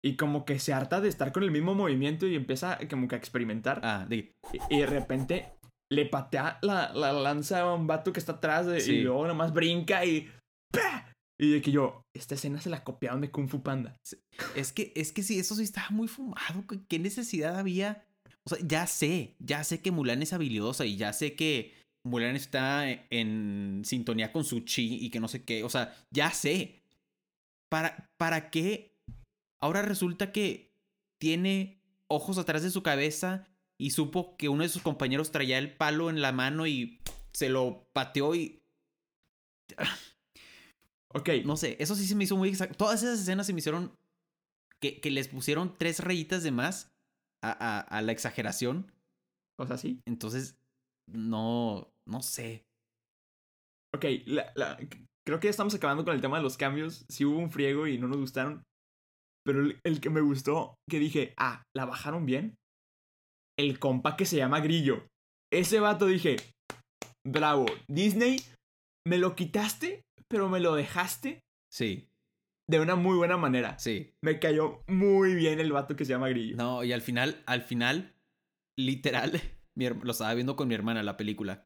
Y 0.03 0.15
como 0.15 0.45
que 0.45 0.59
se 0.59 0.73
harta 0.73 1.01
de 1.01 1.09
estar 1.09 1.31
con 1.31 1.43
el 1.43 1.51
mismo 1.51 1.73
movimiento 1.73 2.27
y 2.27 2.35
empieza 2.35 2.77
como 2.89 3.07
que 3.07 3.15
a 3.15 3.17
experimentar. 3.17 3.81
Ah, 3.83 4.05
de. 4.07 4.31
Y, 4.69 4.75
y 4.75 4.79
de 4.79 4.85
repente 4.85 5.53
le 5.91 6.05
patea 6.05 6.59
la, 6.61 6.93
la 6.93 7.13
lanza 7.13 7.61
a 7.61 7.73
un 7.73 7.87
vato 7.87 8.13
que 8.13 8.19
está 8.19 8.33
atrás 8.33 8.65
de- 8.67 8.81
Sí. 8.81 8.91
y 8.97 9.01
luego 9.03 9.25
nomás 9.27 9.53
brinca 9.53 10.05
y... 10.05 10.29
¡pah! 10.71 11.11
Y 11.39 11.51
de 11.51 11.61
que 11.61 11.71
yo, 11.71 12.01
esta 12.15 12.35
escena 12.35 12.59
se 12.59 12.69
la 12.69 12.83
copiaron 12.83 13.21
de 13.21 13.31
Kung 13.31 13.47
Fu 13.47 13.61
Panda. 13.63 13.95
Es 14.55 14.73
que, 14.73 14.91
es 14.95 15.11
que 15.13 15.23
sí, 15.23 15.39
eso 15.39 15.55
sí 15.55 15.63
estaba 15.63 15.89
muy 15.91 16.07
fumado. 16.07 16.65
¿Qué- 16.67 16.81
¿Qué 16.87 16.99
necesidad 16.99 17.57
había? 17.57 18.05
O 18.47 18.49
sea, 18.49 18.65
ya 18.65 18.87
sé, 18.87 19.35
ya 19.39 19.61
sé 19.65 19.81
que 19.81 19.91
Mulan 19.91 20.21
es 20.21 20.31
habilidosa 20.31 20.85
y 20.85 20.95
ya 20.95 21.11
sé 21.11 21.35
que 21.35 21.73
Mulan 22.05 22.37
está 22.37 22.89
en 22.89 23.81
sintonía 23.83 24.31
con 24.31 24.45
su 24.45 24.61
chi 24.61 25.03
y 25.03 25.09
que 25.09 25.19
no 25.19 25.27
sé 25.27 25.43
qué. 25.43 25.65
O 25.65 25.69
sea, 25.69 25.93
ya 26.11 26.31
sé. 26.31 26.81
¿Para, 27.69 28.09
para 28.15 28.49
qué? 28.49 28.95
Ahora 29.59 29.81
resulta 29.81 30.31
que 30.31 30.71
tiene 31.19 31.81
ojos 32.07 32.37
atrás 32.37 32.63
de 32.63 32.71
su 32.71 32.83
cabeza 32.83 33.45
y 33.77 33.89
supo 33.89 34.37
que 34.37 34.47
uno 34.47 34.63
de 34.63 34.69
sus 34.69 34.81
compañeros 34.81 35.33
traía 35.33 35.57
el 35.57 35.75
palo 35.75 36.09
en 36.09 36.21
la 36.21 36.31
mano 36.31 36.67
y 36.67 37.01
se 37.33 37.49
lo 37.49 37.89
pateó 37.91 38.33
y 38.33 38.61
Ok, 41.13 41.31
no 41.43 41.57
sé, 41.57 41.75
eso 41.81 41.95
sí 41.95 42.07
se 42.07 42.15
me 42.15 42.23
hizo 42.23 42.37
muy 42.37 42.47
exacto. 42.47 42.77
Todas 42.77 43.03
esas 43.03 43.19
escenas 43.19 43.45
se 43.45 43.51
me 43.51 43.59
hicieron 43.59 43.91
que, 44.79 45.01
que 45.01 45.11
les 45.11 45.27
pusieron 45.27 45.77
tres 45.77 45.99
rayitas 45.99 46.43
de 46.43 46.51
más 46.51 46.93
a, 47.51 47.77
a- 47.79 47.79
a 47.81 48.01
la 48.01 48.11
exageración. 48.11 48.91
o 49.59 49.65
sea, 49.67 49.77
sí. 49.77 50.01
Entonces, 50.07 50.55
no, 51.09 51.87
no 52.05 52.21
sé. 52.21 52.63
Ok, 53.95 54.05
la- 54.25 54.51
la- 54.55 54.77
creo 55.25 55.39
que 55.39 55.47
ya 55.47 55.51
estamos 55.51 55.73
acabando 55.75 56.05
con 56.05 56.13
el 56.13 56.21
tema 56.21 56.37
de 56.37 56.43
los 56.43 56.57
cambios. 56.57 57.05
Sí 57.09 57.25
hubo 57.25 57.37
un 57.39 57.51
friego 57.51 57.87
y 57.87 57.97
no 57.97 58.07
nos 58.07 58.17
gustaron. 58.17 58.63
Pero 59.45 59.61
el, 59.61 59.79
el 59.83 60.01
que 60.01 60.09
me 60.09 60.21
gustó, 60.21 60.75
que 60.89 60.99
dije, 60.99 61.33
ah, 61.37 61.63
la 61.75 61.85
bajaron 61.85 62.25
bien. 62.25 62.55
El 63.57 63.79
compa 63.79 64.15
que 64.17 64.25
se 64.25 64.35
llama 64.37 64.59
Grillo. 64.59 65.07
Ese 65.51 65.79
vato 65.79 66.05
dije, 66.05 66.35
bravo, 67.25 67.65
Disney, 67.87 68.37
me 69.07 69.17
lo 69.17 69.35
quitaste, 69.35 70.01
pero 70.29 70.49
me 70.49 70.59
lo 70.59 70.75
dejaste 70.75 71.39
Sí, 71.73 72.07
de 72.69 72.79
una 72.79 72.95
muy 72.95 73.17
buena 73.17 73.37
manera. 73.37 73.77
sí. 73.79 74.13
Me 74.21 74.39
cayó 74.39 74.83
muy 74.87 75.35
bien 75.35 75.59
el 75.59 75.71
vato 75.71 75.95
que 75.95 76.05
se 76.05 76.11
llama 76.11 76.29
Grillo. 76.29 76.57
No, 76.57 76.83
y 76.83 76.91
al 76.91 77.01
final, 77.01 77.41
al 77.45 77.61
final, 77.61 78.13
literal, 78.77 79.41
mi 79.75 79.87
lo 79.87 80.11
estaba 80.11 80.33
viendo 80.33 80.55
con 80.55 80.67
mi 80.67 80.75
hermana 80.75 81.03
la 81.03 81.17
película. 81.17 81.65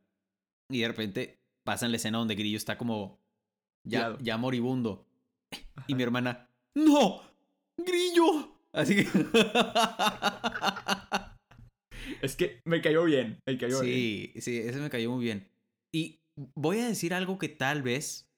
Y 0.70 0.82
de 0.82 0.88
repente 0.88 1.40
pasa 1.64 1.86
en 1.86 1.92
la 1.92 1.98
escena 1.98 2.20
donde 2.20 2.36
Grillo 2.36 2.58
está 2.58 2.78
como 2.78 3.20
ya, 3.84 4.18
ya 4.22 4.38
moribundo. 4.38 5.06
Y 5.88 5.96
mi 5.96 6.04
hermana, 6.04 6.48
¡No! 6.76 7.22
¡Grillo! 7.78 8.58
Así 8.72 8.96
que. 8.96 9.08
Es 12.22 12.36
que 12.36 12.62
me 12.66 12.82
cayó 12.82 13.06
bien, 13.06 13.40
me 13.48 13.58
cayó 13.58 13.82
bien. 13.82 13.96
Sí, 13.96 14.34
sí, 14.42 14.58
ese 14.58 14.80
me 14.80 14.90
cayó 14.90 15.12
muy 15.12 15.24
bien. 15.24 15.48
Y 15.92 16.20
voy 16.56 16.80
a 16.80 16.88
decir 16.88 17.14
algo 17.14 17.38
que 17.38 17.50
tal 17.50 17.82
vez 17.82 18.31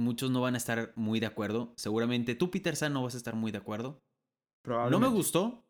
muchos 0.00 0.30
no 0.30 0.40
van 0.40 0.54
a 0.54 0.58
estar 0.58 0.92
muy 0.96 1.20
de 1.20 1.26
acuerdo. 1.26 1.72
Seguramente 1.76 2.34
tú, 2.34 2.50
Peter 2.50 2.74
San, 2.76 2.92
no 2.92 3.02
vas 3.02 3.14
a 3.14 3.18
estar 3.18 3.34
muy 3.34 3.52
de 3.52 3.58
acuerdo. 3.58 3.88
No 3.90 3.98
me 3.98 4.62
Probablemente. 4.64 5.08
gustó. 5.16 5.64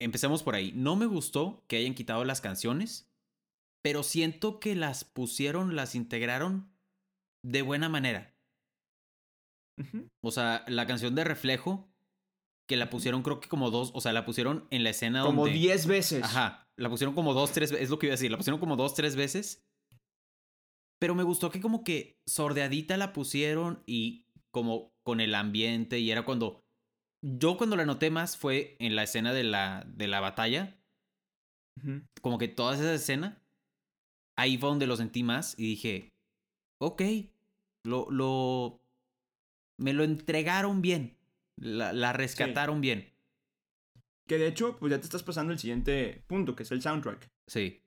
Empecemos 0.00 0.42
por 0.42 0.54
ahí. 0.54 0.72
No 0.74 0.96
me 0.96 1.06
gustó 1.06 1.64
que 1.68 1.76
hayan 1.76 1.94
quitado 1.94 2.24
las 2.24 2.40
canciones, 2.40 3.08
pero 3.82 4.02
siento 4.02 4.58
que 4.58 4.74
las 4.74 5.04
pusieron, 5.04 5.76
las 5.76 5.94
integraron 5.94 6.72
de 7.44 7.62
buena 7.62 7.88
manera. 7.88 8.34
O 10.22 10.30
sea, 10.30 10.64
la 10.68 10.86
canción 10.86 11.14
de 11.14 11.24
Reflejo, 11.24 11.88
que 12.68 12.76
la 12.76 12.90
pusieron 12.90 13.22
creo 13.22 13.40
que 13.40 13.48
como 13.48 13.70
dos, 13.70 13.90
o 13.94 14.00
sea, 14.00 14.12
la 14.12 14.24
pusieron 14.24 14.66
en 14.70 14.84
la 14.84 14.90
escena 14.90 15.22
Como 15.22 15.42
donde... 15.44 15.58
10 15.58 15.86
veces. 15.86 16.22
Ajá, 16.22 16.68
la 16.76 16.88
pusieron 16.88 17.14
como 17.14 17.34
dos, 17.34 17.52
tres 17.52 17.70
veces, 17.70 17.84
es 17.84 17.90
lo 17.90 17.98
que 17.98 18.06
iba 18.06 18.12
a 18.12 18.16
decir, 18.16 18.30
la 18.30 18.36
pusieron 18.36 18.60
como 18.60 18.76
dos, 18.76 18.94
tres 18.94 19.16
veces. 19.16 19.64
Pero 21.04 21.14
me 21.14 21.22
gustó 21.22 21.50
que 21.50 21.60
como 21.60 21.84
que 21.84 22.18
sordeadita 22.24 22.96
la 22.96 23.12
pusieron 23.12 23.82
y 23.84 24.24
como 24.50 24.94
con 25.02 25.20
el 25.20 25.34
ambiente 25.34 25.98
y 25.98 26.10
era 26.10 26.24
cuando... 26.24 26.64
Yo 27.20 27.58
cuando 27.58 27.76
la 27.76 27.84
noté 27.84 28.08
más 28.08 28.38
fue 28.38 28.74
en 28.78 28.96
la 28.96 29.02
escena 29.02 29.34
de 29.34 29.44
la, 29.44 29.84
de 29.86 30.08
la 30.08 30.20
batalla, 30.20 30.80
como 32.22 32.38
que 32.38 32.48
toda 32.48 32.74
esa 32.74 32.94
escena, 32.94 33.38
ahí 34.38 34.56
fue 34.56 34.70
donde 34.70 34.86
lo 34.86 34.96
sentí 34.96 35.22
más 35.22 35.54
y 35.58 35.64
dije, 35.64 36.08
ok, 36.80 37.02
lo, 37.84 38.10
lo, 38.10 38.80
me 39.78 39.92
lo 39.92 40.04
entregaron 40.04 40.80
bien, 40.80 41.18
la, 41.60 41.92
la 41.92 42.14
rescataron 42.14 42.80
bien. 42.80 43.12
Que 44.26 44.38
de 44.38 44.46
hecho, 44.46 44.78
pues 44.78 44.90
ya 44.90 45.00
te 45.00 45.04
estás 45.04 45.22
pasando 45.22 45.52
el 45.52 45.58
siguiente 45.58 46.24
punto, 46.26 46.56
que 46.56 46.62
es 46.62 46.70
el 46.70 46.80
soundtrack. 46.80 47.28
Sí. 47.46 47.83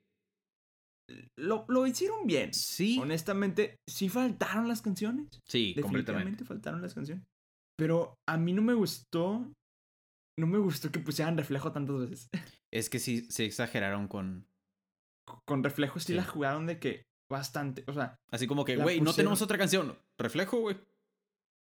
Lo, 1.38 1.64
lo 1.68 1.86
hicieron 1.86 2.26
bien. 2.26 2.52
Sí. 2.52 2.98
Honestamente, 3.00 3.76
sí 3.88 4.08
faltaron 4.08 4.68
las 4.68 4.82
canciones. 4.82 5.26
Sí, 5.46 5.74
completamente. 5.74 6.42
Definitivamente 6.42 6.44
faltaron 6.44 6.82
las 6.82 6.94
canciones. 6.94 7.24
Pero 7.78 8.14
a 8.28 8.36
mí 8.36 8.52
no 8.52 8.62
me 8.62 8.74
gustó. 8.74 9.50
No 10.38 10.46
me 10.46 10.58
gustó 10.58 10.90
que 10.92 10.98
pusieran 11.00 11.36
reflejo 11.36 11.72
tantas 11.72 11.98
veces. 11.98 12.28
Es 12.70 12.90
que 12.90 12.98
sí, 12.98 13.22
se 13.30 13.46
exageraron 13.46 14.08
con... 14.08 14.46
Con 15.46 15.64
reflejo 15.64 15.98
sí, 16.00 16.08
Sí. 16.08 16.14
la 16.14 16.24
jugaron 16.24 16.66
de 16.66 16.78
que 16.78 17.04
bastante. 17.30 17.82
O 17.86 17.94
sea, 17.94 18.16
Así 18.30 18.46
como 18.46 18.64
que, 18.66 18.76
güey, 18.76 19.00
no 19.00 19.14
tenemos 19.14 19.40
otra 19.40 19.56
canción. 19.56 19.96
Reflejo, 20.20 20.60
güey. 20.60 20.76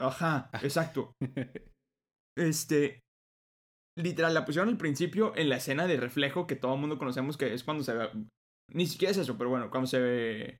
ajá, 0.01 0.49
Ah. 0.53 0.59
exacto. 0.63 1.11
Este. 2.37 2.99
Literal, 3.99 4.33
la 4.33 4.45
pusieron 4.45 4.69
al 4.69 4.77
principio 4.77 5.35
en 5.35 5.49
la 5.49 5.57
escena 5.57 5.85
de 5.85 5.97
reflejo 5.97 6.47
que 6.47 6.55
todo 6.55 6.73
el 6.73 6.79
mundo 6.79 6.97
conocemos 6.97 7.37
que 7.37 7.53
es 7.53 7.63
cuando 7.63 7.83
se 7.83 7.93
ve. 7.93 8.09
Ni 8.71 8.85
siquiera 8.87 9.11
es 9.11 9.17
eso, 9.17 9.37
pero 9.37 9.49
bueno, 9.49 9.69
cuando 9.69 9.87
se 9.87 9.99
ve. 9.99 10.57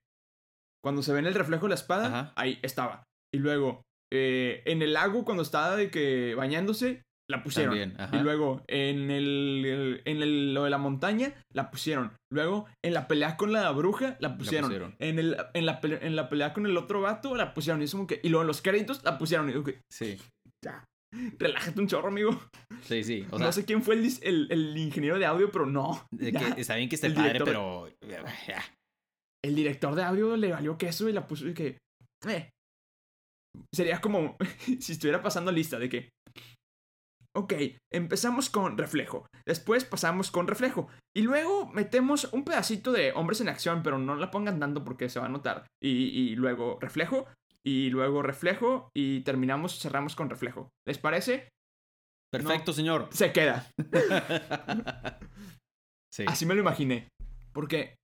Cuando 0.83 1.01
se 1.01 1.13
ve 1.13 1.19
en 1.19 1.27
el 1.27 1.33
reflejo 1.33 1.63
de 1.63 1.69
la 1.69 1.75
espada, 1.75 2.05
Ajá. 2.07 2.33
ahí 2.35 2.59
estaba. 2.61 3.03
Y 3.33 3.39
luego, 3.39 3.81
eh, 4.13 4.61
en 4.65 4.81
el 4.81 4.93
lago, 4.93 5.23
cuando 5.23 5.43
estaba 5.43 5.75
de 5.77 5.89
que 5.89 6.35
bañándose, 6.35 7.03
la 7.29 7.41
pusieron. 7.41 7.77
También. 7.95 8.19
Y 8.19 8.21
luego, 8.23 8.61
en 8.67 9.09
el, 9.09 9.63
el- 9.65 10.01
en 10.03 10.21
el, 10.21 10.53
lo 10.53 10.65
de 10.65 10.69
la 10.69 10.77
montaña, 10.77 11.33
la 11.53 11.71
pusieron. 11.71 12.11
Luego, 12.29 12.67
en 12.83 12.93
la 12.93 13.07
pelea 13.07 13.37
con 13.37 13.53
la 13.53 13.71
bruja, 13.71 14.17
la 14.19 14.37
pusieron. 14.37 14.69
pusieron. 14.69 14.95
En, 14.99 15.19
el, 15.19 15.37
en, 15.53 15.65
la 15.65 15.79
pelea, 15.79 15.99
en 16.01 16.17
la 16.17 16.27
pelea 16.29 16.53
con 16.53 16.65
el 16.65 16.75
otro 16.75 16.99
vato, 16.99 17.33
la 17.35 17.53
pusieron. 17.53 17.81
Y, 17.81 17.85
es 17.85 17.91
como 17.91 18.05
que, 18.07 18.19
y 18.21 18.27
luego 18.27 18.41
en 18.41 18.47
los 18.47 18.61
créditos, 18.61 19.03
la 19.05 19.17
pusieron. 19.17 19.49
Y 19.49 19.53
Sí, 19.89 20.19
ya, 20.63 20.83
relájate 21.39 21.79
un 21.79 21.87
chorro, 21.87 22.07
amigo. 22.09 22.39
sí, 22.81 23.03
sí. 23.03 23.25
O 23.31 23.37
sea, 23.37 23.47
no 23.47 23.53
sé 23.53 23.65
quién 23.65 23.81
fue 23.83 23.95
el, 23.95 24.09
el, 24.21 24.47
el 24.51 24.77
ingeniero 24.77 25.19
de 25.19 25.25
audio, 25.25 25.51
pero 25.51 25.65
no. 25.65 26.07
de 26.11 26.31
que 26.31 26.61
está 26.61 26.75
bien 26.75 26.89
que 26.89 26.95
esté 26.95 27.07
el 27.07 27.13
padre, 27.13 27.41
pero. 27.43 27.87
ya. 28.47 28.63
El 29.43 29.55
director 29.55 29.93
de 29.95 30.03
audio 30.03 30.37
le 30.37 30.51
valió 30.51 30.77
queso 30.77 31.09
y 31.09 31.13
la 31.13 31.27
puso 31.27 31.45
de 31.45 31.53
que. 31.53 31.77
Eh. 32.27 32.49
Sería 33.73 34.01
como 34.01 34.37
si 34.79 34.93
estuviera 34.93 35.21
pasando 35.21 35.51
lista 35.51 35.77
de 35.79 35.89
que. 35.89 36.09
Ok, 37.35 37.53
empezamos 37.91 38.49
con 38.49 38.77
reflejo. 38.77 39.25
Después 39.45 39.85
pasamos 39.85 40.29
con 40.29 40.47
reflejo. 40.47 40.87
Y 41.15 41.23
luego 41.23 41.67
metemos 41.73 42.31
un 42.31 42.43
pedacito 42.43 42.91
de 42.91 43.11
hombres 43.11 43.41
en 43.41 43.49
acción, 43.49 43.81
pero 43.81 43.97
no 43.97 44.15
la 44.15 44.29
pongan 44.29 44.59
tanto 44.59 44.83
porque 44.83 45.09
se 45.09 45.19
va 45.19 45.25
a 45.25 45.29
notar. 45.29 45.65
Y, 45.81 45.89
y 45.89 46.35
luego 46.35 46.77
reflejo. 46.79 47.27
Y 47.65 47.89
luego 47.89 48.21
reflejo. 48.21 48.89
Y 48.95 49.21
terminamos, 49.21 49.79
cerramos 49.79 50.15
con 50.15 50.29
reflejo. 50.29 50.69
¿Les 50.87 50.97
parece? 50.97 51.49
Perfecto, 52.31 52.73
señor. 52.73 53.09
Se 53.11 53.31
queda. 53.31 53.69
Sí. 56.13 56.25
Así 56.27 56.45
me 56.45 56.53
lo 56.53 56.61
imaginé. 56.61 57.07
Porque 57.53 57.95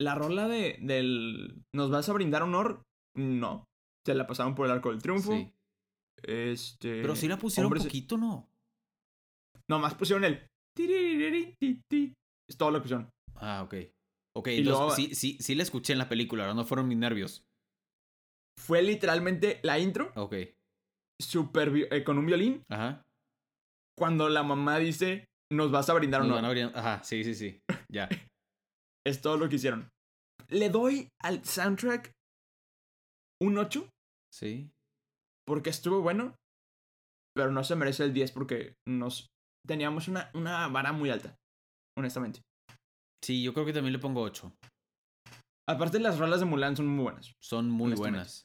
la 0.00 0.16
rola 0.16 0.48
de, 0.48 0.78
del 0.82 1.62
¿Nos 1.72 1.92
vas 1.92 2.08
a 2.08 2.12
brindar 2.12 2.42
honor? 2.42 2.82
No. 3.16 3.64
Se 4.04 4.14
la 4.14 4.26
pasaron 4.26 4.56
por 4.56 4.66
el 4.66 4.72
arco 4.72 4.90
del 4.90 5.00
triunfo. 5.00 5.30
Sí. 5.32 5.52
Este. 6.24 7.00
Pero 7.02 7.14
sí 7.14 7.28
la 7.28 7.36
pusieron 7.36 7.70
hombres- 7.70 7.84
poquito, 7.84 8.16
¿no? 8.18 8.48
Nomás 9.70 9.94
pusieron 9.94 10.24
el. 10.24 10.44
Es 10.76 12.56
todo 12.58 12.72
lo 12.72 12.78
que 12.78 12.82
pusieron. 12.82 13.08
Ah, 13.36 13.62
ok. 13.62 13.74
Ok, 14.36 14.48
Y 14.48 14.58
entonces 14.58 14.64
luego- 14.66 14.90
sí, 14.96 15.14
sí, 15.14 15.36
sí 15.40 15.54
la 15.54 15.62
escuché 15.62 15.92
en 15.92 16.00
la 16.00 16.08
película, 16.08 16.42
ahora 16.44 16.54
no 16.54 16.64
fueron 16.64 16.88
mis 16.88 16.98
nervios. 16.98 17.44
Fue 18.58 18.82
literalmente 18.82 19.60
la 19.62 19.78
intro, 19.78 20.12
Ok. 20.16 20.34
super 21.20 21.72
eh, 21.90 22.04
con 22.04 22.18
un 22.18 22.26
violín, 22.26 22.62
Ajá. 22.70 23.02
cuando 23.98 24.28
la 24.28 24.42
mamá 24.42 24.78
dice, 24.78 25.26
nos 25.52 25.70
vas 25.70 25.88
a 25.90 25.94
brindar 25.94 26.20
van 26.28 26.44
a 26.44 26.48
abrir- 26.48 26.72
Ajá, 26.74 27.02
sí, 27.04 27.24
sí, 27.24 27.34
sí. 27.34 27.60
Ya. 27.90 28.08
Es 29.06 29.20
todo 29.20 29.36
lo 29.36 29.48
que 29.48 29.56
hicieron. 29.56 29.88
Le 30.48 30.68
doy 30.70 31.08
al 31.22 31.44
soundtrack 31.44 32.12
un 33.42 33.58
8, 33.58 33.88
Sí. 34.32 34.70
porque 35.46 35.70
estuvo 35.70 36.00
bueno, 36.00 36.34
pero 37.34 37.50
no 37.50 37.64
se 37.64 37.74
merece 37.76 38.04
el 38.04 38.12
10 38.12 38.32
porque 38.32 38.74
nos 38.86 39.26
teníamos 39.66 40.08
una, 40.08 40.30
una 40.34 40.68
vara 40.68 40.92
muy 40.92 41.10
alta, 41.10 41.34
honestamente. 41.98 42.40
Sí, 43.24 43.42
yo 43.42 43.52
creo 43.54 43.66
que 43.66 43.72
también 43.72 43.92
le 43.92 43.98
pongo 43.98 44.22
8. 44.22 44.52
Aparte 45.72 46.00
las 46.00 46.18
rolas 46.18 46.40
de 46.40 46.46
Mulan 46.46 46.76
son 46.76 46.86
muy 46.86 47.04
buenas. 47.04 47.32
Son 47.42 47.70
muy 47.70 47.94
buenas. 47.94 48.44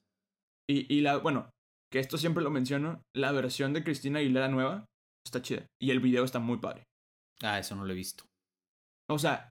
Y, 0.69 0.93
y 0.93 1.01
la, 1.01 1.17
bueno, 1.17 1.49
que 1.91 1.99
esto 1.99 2.17
siempre 2.17 2.43
lo 2.43 2.49
menciono, 2.49 3.01
la 3.15 3.31
versión 3.31 3.73
de 3.73 3.83
Cristina 3.83 4.19
Aguilera 4.19 4.49
nueva 4.49 4.85
está 5.25 5.41
chida. 5.41 5.65
Y 5.81 5.91
el 5.91 5.99
video 5.99 6.23
está 6.23 6.39
muy 6.39 6.57
padre. 6.57 6.83
Ah, 7.41 7.59
eso 7.59 7.75
no 7.75 7.85
lo 7.85 7.93
he 7.93 7.95
visto. 7.95 8.23
O 9.09 9.19
sea, 9.19 9.49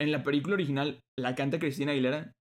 en 0.00 0.12
la 0.12 0.22
película 0.22 0.54
original 0.54 1.00
la 1.18 1.34
canta 1.34 1.58
Cristina 1.58 1.92
Aguilera. 1.92 2.32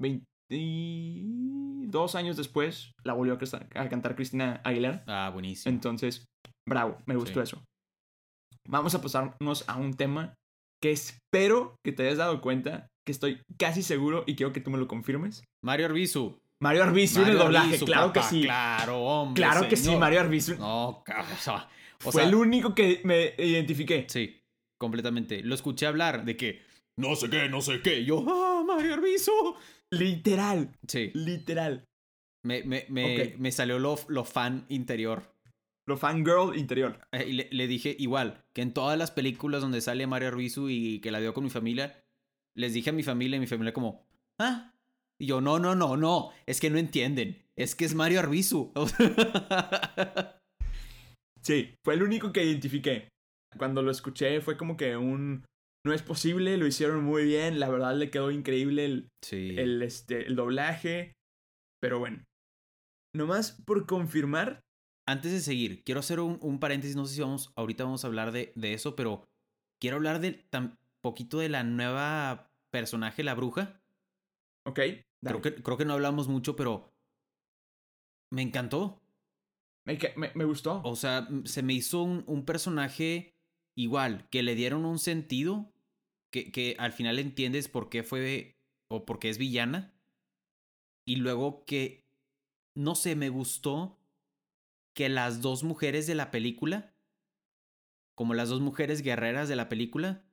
22 0.00 2.14
años 2.14 2.36
después 2.36 2.92
la 3.04 3.14
volvió 3.14 3.34
a, 3.34 3.88
cantar 3.88 4.14
Cristina 4.14 4.60
Aguilera. 4.64 5.02
Ah, 5.06 5.30
buenísimo. 5.32 5.74
Entonces, 5.74 6.24
bravo, 6.68 6.98
me 7.06 7.16
gustó 7.16 7.44
Sí. 7.44 7.54
eso. 7.54 7.64
Vamos 8.68 8.94
a 8.94 9.02
pasarnos 9.02 9.68
a 9.68 9.76
un 9.76 9.94
tema 9.94 10.34
que 10.82 10.90
espero 10.92 11.76
que 11.84 11.92
te 11.92 12.04
hayas 12.04 12.18
dado 12.18 12.40
cuenta, 12.40 12.88
que 13.04 13.12
estoy 13.12 13.40
casi 13.58 13.82
seguro 13.82 14.24
y 14.26 14.36
quiero 14.36 14.52
que 14.52 14.60
tú 14.60 14.70
me 14.70 14.78
lo 14.78 14.88
confirmes. 14.88 15.42
Mario 15.62 15.86
Arbizu. 15.86 16.38
Mario 16.60 16.82
Arbizu 16.82 17.22
en 17.22 17.28
el 17.28 17.38
doblaje, 17.38 17.66
Arbizu, 17.66 17.84
claro 17.86 18.12
que 18.12 18.22
sí. 18.22 18.42
Claro, 18.42 19.00
hombre. 19.00 19.40
Claro 19.42 19.68
que 19.68 19.76
sí. 19.76 19.94
Mario 19.96 20.20
Arbizu. 20.20 20.56
No, 20.56 21.02
cabrón. 21.04 21.32
o 21.32 21.36
sea, 21.40 21.68
o 22.04 22.10
Fue 22.10 22.22
sea, 22.22 22.24
el 22.24 22.34
único 22.34 22.74
que 22.74 23.00
me 23.04 23.34
identifiqué. 23.38 24.06
Sí, 24.08 24.40
completamente. 24.80 25.42
Lo 25.42 25.54
escuché 25.54 25.86
hablar 25.86 26.24
de 26.24 26.36
que 26.36 26.62
no 26.98 27.14
sé 27.14 27.30
qué, 27.30 27.48
no 27.48 27.60
sé 27.60 27.80
qué. 27.80 28.04
Yo, 28.04 28.24
ah, 28.28 28.64
Mario 28.66 28.94
Arbizu. 28.94 29.32
Literal, 29.90 30.70
Sí, 30.86 31.10
literal. 31.14 31.84
me, 32.44 32.62
me, 32.64 32.86
me, 32.88 33.34
me 33.38 33.52
salió 33.52 33.78
lo, 33.78 33.98
lo 34.08 34.24
fan 34.24 34.66
interior. 34.68 35.22
Lo 35.88 35.96
fangirl 35.96 36.54
interior. 36.54 37.00
Eh, 37.12 37.28
y 37.28 37.32
le, 37.32 37.48
le 37.50 37.66
dije 37.66 37.96
igual, 37.98 38.44
que 38.52 38.60
en 38.60 38.74
todas 38.74 38.98
las 38.98 39.10
películas 39.10 39.62
donde 39.62 39.80
sale 39.80 40.06
Mario 40.06 40.28
Arbizu 40.28 40.68
y 40.68 41.00
que 41.00 41.10
la 41.10 41.18
veo 41.18 41.32
con 41.32 41.44
mi 41.44 41.50
familia, 41.50 42.04
les 42.54 42.74
dije 42.74 42.90
a 42.90 42.92
mi 42.92 43.02
familia 43.02 43.38
y 43.38 43.40
mi 43.40 43.46
familia 43.46 43.72
como, 43.72 44.06
ah. 44.38 44.74
Y 45.18 45.26
yo, 45.26 45.40
no, 45.40 45.58
no, 45.58 45.74
no, 45.74 45.96
no, 45.96 46.30
es 46.44 46.60
que 46.60 46.68
no 46.68 46.76
entienden. 46.78 47.42
Es 47.56 47.74
que 47.74 47.86
es 47.86 47.94
Mario 47.94 48.20
Arbizu. 48.20 48.72
Sí, 51.40 51.74
fue 51.82 51.94
el 51.94 52.02
único 52.02 52.30
que 52.32 52.44
identifiqué. 52.44 53.08
Cuando 53.56 53.80
lo 53.80 53.90
escuché 53.90 54.42
fue 54.42 54.58
como 54.58 54.76
que 54.76 54.98
un... 54.98 55.46
No 55.86 55.94
es 55.94 56.02
posible, 56.02 56.58
lo 56.58 56.66
hicieron 56.66 57.02
muy 57.04 57.24
bien, 57.24 57.58
la 57.58 57.70
verdad 57.70 57.96
le 57.96 58.10
quedó 58.10 58.30
increíble 58.30 58.84
el, 58.84 59.08
sí. 59.24 59.54
el, 59.56 59.80
este, 59.82 60.26
el 60.26 60.36
doblaje. 60.36 61.14
Pero 61.80 62.00
bueno. 62.00 62.22
Nomás 63.14 63.62
por 63.64 63.86
confirmar, 63.86 64.60
Antes 65.08 65.32
de 65.32 65.40
seguir, 65.40 65.82
quiero 65.84 66.00
hacer 66.00 66.20
un, 66.20 66.38
un 66.42 66.60
paréntesis, 66.60 66.94
no 66.94 67.06
sé 67.06 67.14
si 67.14 67.20
vamos, 67.22 67.50
ahorita 67.56 67.84
vamos 67.84 68.04
a 68.04 68.08
hablar 68.08 68.30
de, 68.30 68.52
de 68.56 68.74
eso, 68.74 68.94
pero 68.94 69.24
quiero 69.80 69.96
hablar 69.96 70.20
de 70.20 70.32
tan 70.32 70.78
poquito 71.00 71.38
de 71.38 71.48
la 71.48 71.64
nueva 71.64 72.50
personaje, 72.70 73.24
la 73.24 73.34
bruja. 73.34 73.80
¿ok? 74.66 74.80
Creo 75.24 75.40
que, 75.40 75.54
creo 75.62 75.78
que 75.78 75.86
no 75.86 75.94
hablamos 75.94 76.28
mucho, 76.28 76.56
pero 76.56 76.92
me 78.30 78.42
encantó. 78.42 79.00
Me, 79.86 79.98
me- 80.16 80.32
me 80.34 80.44
gustó. 80.44 80.82
O 80.84 80.96
sea, 80.96 81.26
se 81.44 81.62
me 81.62 81.72
hizo 81.72 82.02
un, 82.02 82.24
un 82.26 82.44
personaje 82.44 83.34
igual, 83.76 84.28
que 84.30 84.42
le 84.42 84.54
dieron 84.54 84.84
un 84.84 84.98
sentido, 84.98 85.72
que, 86.30 86.52
que 86.52 86.76
al 86.78 86.92
final 86.92 87.18
entiendes 87.18 87.68
por 87.68 87.88
qué 87.88 88.02
fue 88.02 88.56
o 88.90 89.06
por 89.06 89.18
qué 89.18 89.30
es 89.30 89.38
villana. 89.38 89.94
Y 91.06 91.16
luego 91.16 91.64
que, 91.64 92.04
no 92.76 92.94
sé, 92.94 93.16
me 93.16 93.30
gustó 93.30 93.97
que 94.98 95.08
las 95.08 95.42
dos 95.42 95.62
mujeres 95.62 96.08
de 96.08 96.16
la 96.16 96.32
película, 96.32 96.92
como 98.16 98.34
las 98.34 98.48
dos 98.48 98.60
mujeres 98.60 99.02
guerreras 99.02 99.48
de 99.48 99.54
la 99.54 99.68
película, 99.68 100.24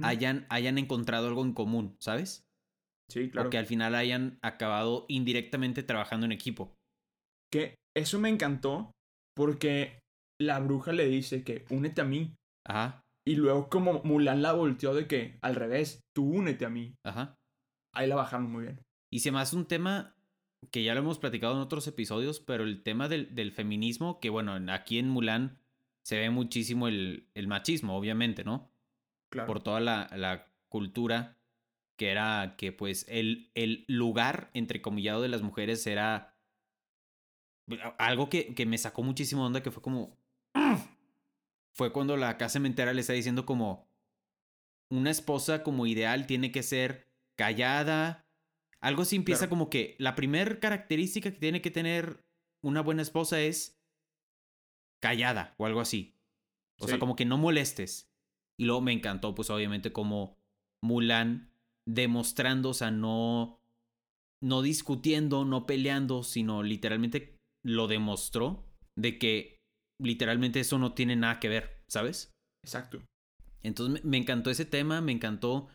hayan, 0.00 0.46
hayan 0.48 0.78
encontrado 0.78 1.26
algo 1.26 1.42
en 1.42 1.52
común, 1.54 1.96
¿sabes? 1.98 2.46
Sí, 3.10 3.30
claro. 3.30 3.48
O 3.48 3.50
que 3.50 3.58
al 3.58 3.66
final 3.66 3.96
hayan 3.96 4.38
acabado 4.42 5.06
indirectamente 5.08 5.82
trabajando 5.82 6.24
en 6.24 6.30
equipo. 6.30 6.72
Que 7.50 7.74
eso 7.96 8.20
me 8.20 8.28
encantó 8.28 8.92
porque 9.34 9.98
la 10.40 10.60
bruja 10.60 10.92
le 10.92 11.06
dice 11.06 11.42
que 11.42 11.64
únete 11.70 12.00
a 12.00 12.04
mí. 12.04 12.36
Ajá, 12.64 13.00
Y 13.26 13.34
luego 13.34 13.68
como 13.68 14.04
Mulan 14.04 14.40
la 14.40 14.52
volteó 14.52 14.94
de 14.94 15.08
que 15.08 15.36
al 15.42 15.56
revés, 15.56 15.98
tú 16.14 16.30
únete 16.30 16.64
a 16.64 16.70
mí. 16.70 16.94
ajá. 17.04 17.34
Ahí 17.92 18.06
la 18.06 18.14
bajaron 18.14 18.52
muy 18.52 18.62
bien. 18.66 18.82
Y 19.12 19.18
se 19.18 19.32
me 19.32 19.40
hace 19.40 19.56
un 19.56 19.66
tema 19.66 20.14
que 20.70 20.82
ya 20.84 20.94
lo 20.94 21.00
hemos 21.00 21.18
platicado 21.18 21.54
en 21.54 21.60
otros 21.60 21.86
episodios, 21.86 22.40
pero 22.40 22.64
el 22.64 22.82
tema 22.82 23.08
del, 23.08 23.34
del 23.34 23.52
feminismo, 23.52 24.20
que 24.20 24.30
bueno, 24.30 24.56
en- 24.56 24.70
aquí 24.70 24.98
en 24.98 25.08
Mulan 25.08 25.58
se 26.02 26.18
ve 26.18 26.30
muchísimo 26.30 26.88
el, 26.88 27.28
el 27.34 27.46
machismo, 27.48 27.96
obviamente, 27.96 28.44
¿no? 28.44 28.70
Claro. 29.30 29.46
Por 29.46 29.62
toda 29.62 29.80
la, 29.80 30.08
la 30.16 30.46
cultura 30.68 31.36
que 31.96 32.10
era 32.10 32.54
que 32.56 32.72
pues 32.72 33.04
el, 33.08 33.50
el 33.54 33.84
lugar 33.86 34.50
entrecomillado 34.54 35.20
de 35.22 35.28
las 35.28 35.42
mujeres 35.42 35.86
era 35.86 36.34
algo 37.98 38.28
que, 38.28 38.54
que 38.54 38.66
me 38.66 38.78
sacó 38.78 39.02
muchísimo 39.02 39.44
onda, 39.46 39.62
que 39.62 39.70
fue 39.70 39.82
como... 39.82 40.18
Fue 41.72 41.92
cuando 41.92 42.16
la 42.16 42.36
casa 42.36 42.54
cementera 42.54 42.92
le 42.92 43.00
está 43.00 43.12
diciendo 43.12 43.46
como 43.46 43.88
una 44.90 45.10
esposa 45.10 45.62
como 45.62 45.86
ideal 45.86 46.26
tiene 46.26 46.50
que 46.52 46.62
ser 46.64 47.06
callada. 47.36 48.26
Algo 48.82 49.02
así 49.02 49.16
empieza 49.16 49.40
Claro. 49.40 49.50
como 49.50 49.70
que 49.70 49.96
la 49.98 50.14
primer 50.14 50.58
característica 50.58 51.30
que 51.30 51.38
tiene 51.38 51.60
que 51.60 51.70
tener 51.70 52.20
una 52.62 52.80
buena 52.82 53.02
esposa 53.02 53.40
es 53.40 53.78
callada 55.02 55.54
o 55.58 55.66
algo 55.66 55.80
así. 55.80 56.14
O 56.80 56.88
sea, 56.88 56.98
como 56.98 57.14
que 57.14 57.26
no 57.26 57.36
molestes. 57.36 58.10
Y 58.58 58.64
luego 58.64 58.80
me 58.80 58.92
encantó, 58.92 59.34
pues 59.34 59.50
obviamente, 59.50 59.92
como 59.92 60.38
Mulan 60.82 61.52
demostrando, 61.86 62.70
o 62.70 62.74
sea, 62.74 62.90
no, 62.90 63.60
no 64.42 64.62
discutiendo, 64.62 65.44
no 65.44 65.66
peleando, 65.66 66.22
sino 66.22 66.62
literalmente 66.62 67.36
lo 67.64 67.86
demostró 67.86 68.64
de 68.96 69.18
que 69.18 69.60
literalmente 70.00 70.60
eso 70.60 70.78
no 70.78 70.94
tiene 70.94 71.16
nada 71.16 71.40
que 71.40 71.48
ver, 71.48 71.82
¿sabes? 71.88 72.32
Exacto. 72.64 73.02
Entonces 73.62 74.04
me, 74.04 74.16
encantó 74.16 74.50
ese 74.50 74.64
tema, 74.64 75.00
me 75.00 75.12
encantó 75.12 75.68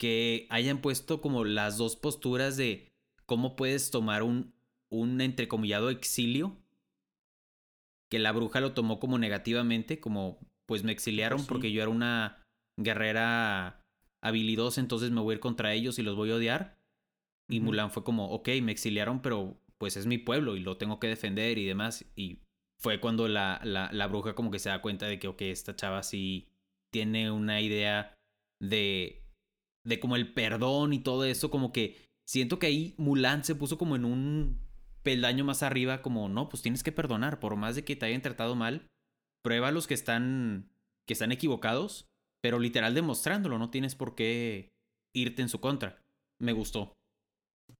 que 0.00 0.46
hayan 0.48 0.80
puesto 0.80 1.20
como 1.20 1.44
las 1.44 1.76
dos 1.76 1.94
posturas 1.94 2.56
de 2.56 2.90
cómo 3.26 3.54
puedes 3.54 3.90
tomar 3.90 4.22
un, 4.22 4.54
un 4.88 5.20
entrecomillado 5.20 5.90
exilio, 5.90 6.56
que 8.08 8.18
la 8.18 8.32
bruja 8.32 8.60
lo 8.60 8.72
tomó 8.72 8.98
como 8.98 9.18
negativamente, 9.18 10.00
como 10.00 10.38
pues 10.64 10.84
me 10.84 10.92
exiliaron 10.92 11.36
Pues 11.36 11.42
sí. 11.42 11.48
porque 11.50 11.70
yo 11.70 11.82
era 11.82 11.90
una 11.90 12.42
guerrera 12.78 13.84
habilidosa, 14.22 14.80
entonces 14.80 15.10
me 15.10 15.20
voy 15.20 15.32
a 15.32 15.34
ir 15.34 15.40
contra 15.40 15.74
ellos 15.74 15.98
y 15.98 16.02
los 16.02 16.16
voy 16.16 16.30
a 16.30 16.36
odiar. 16.36 16.78
Y. 17.46 17.60
Mulan 17.60 17.90
fue 17.90 18.02
como, 18.02 18.30
ok, 18.30 18.48
me 18.62 18.72
exiliaron, 18.72 19.20
pero 19.20 19.60
pues 19.76 19.98
es 19.98 20.06
mi 20.06 20.16
pueblo 20.16 20.56
y 20.56 20.60
lo 20.60 20.78
tengo 20.78 20.98
que 20.98 21.08
defender 21.08 21.58
y 21.58 21.66
demás. 21.66 22.06
Y 22.16 22.38
fue 22.78 23.00
cuando 23.00 23.28
la, 23.28 23.60
la, 23.64 23.90
la 23.92 24.06
bruja 24.06 24.34
como 24.34 24.50
que 24.50 24.60
se 24.60 24.70
da 24.70 24.80
cuenta 24.80 25.06
de 25.06 25.18
que, 25.18 25.28
ok, 25.28 25.42
esta 25.42 25.76
chava 25.76 26.02
sí 26.02 26.48
tiene 26.90 27.30
una 27.30 27.60
idea 27.60 28.16
de, 28.60 29.20
de 29.84 30.00
como 30.00 30.16
el 30.16 30.32
perdón 30.32 30.92
y 30.92 30.98
todo 30.98 31.24
eso, 31.24 31.50
como 31.50 31.72
que 31.72 31.96
siento 32.26 32.58
que 32.58 32.66
ahí 32.66 32.94
Mulan 32.98 33.44
se 33.44 33.54
puso 33.54 33.78
como 33.78 33.96
en 33.96 34.04
un 34.04 34.60
peldaño 35.02 35.44
más 35.44 35.62
arriba, 35.62 36.02
como, 36.02 36.28
no, 36.28 36.48
pues 36.48 36.62
tienes 36.62 36.82
que 36.82 36.92
perdonar, 36.92 37.40
por 37.40 37.56
más 37.56 37.74
de 37.74 37.84
que 37.84 37.96
te 37.96 38.06
hayan 38.06 38.22
tratado 38.22 38.54
mal, 38.54 38.86
prueba 39.42 39.68
a 39.68 39.72
los 39.72 39.86
que 39.86 39.94
están, 39.94 40.70
que 41.06 41.14
están 41.14 41.32
equivocados, 41.32 42.06
pero 42.42 42.58
literal 42.58 42.94
demostrándolo, 42.94 43.58
no 43.58 43.70
tienes 43.70 43.94
por 43.94 44.14
qué 44.14 44.72
irte 45.14 45.42
en 45.42 45.48
su 45.48 45.60
contra. 45.60 45.98
Me 46.38 46.52
gustó. 46.52 46.92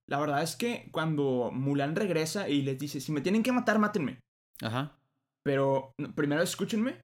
La 0.09 0.19
verdad 0.19 0.43
es 0.43 0.57
que 0.57 0.89
cuando 0.93 1.51
Mulan 1.53 1.97
regresa 1.97 2.49
y 2.49 2.63
les 2.63 2.79
dice, 2.79 3.01
si 3.01 3.13
me 3.13 3.21
tienen 3.21 3.43
que 3.43 3.53
matar, 3.53 3.79
mátenme. 3.79 4.21
Ajá. 4.61 4.99
Pero 5.45 5.93
primero 6.15 6.43
escúchenme. 6.43 7.01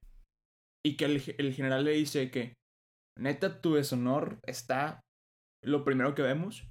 Y 0.85 0.97
que 0.97 1.05
el, 1.07 1.35
el 1.39 1.55
general 1.55 1.85
le 1.85 1.93
dice 1.93 2.31
que, 2.31 2.55
neta, 3.19 3.61
tu 3.61 3.75
deshonor 3.75 4.39
está 4.47 5.01
lo 5.63 5.85
primero 5.85 6.15
que 6.15 6.23
vemos, 6.23 6.69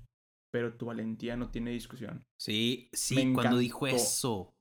pero 0.54 0.78
tu 0.78 0.86
valentía 0.86 1.36
no 1.36 1.52
tiene 1.52 1.72
discusión. 1.72 2.24
Sí, 2.40 2.90
sí, 2.94 3.26
Me 3.26 3.34
cuando 3.34 3.58
dijo 3.58 3.88
eso. 3.88 4.54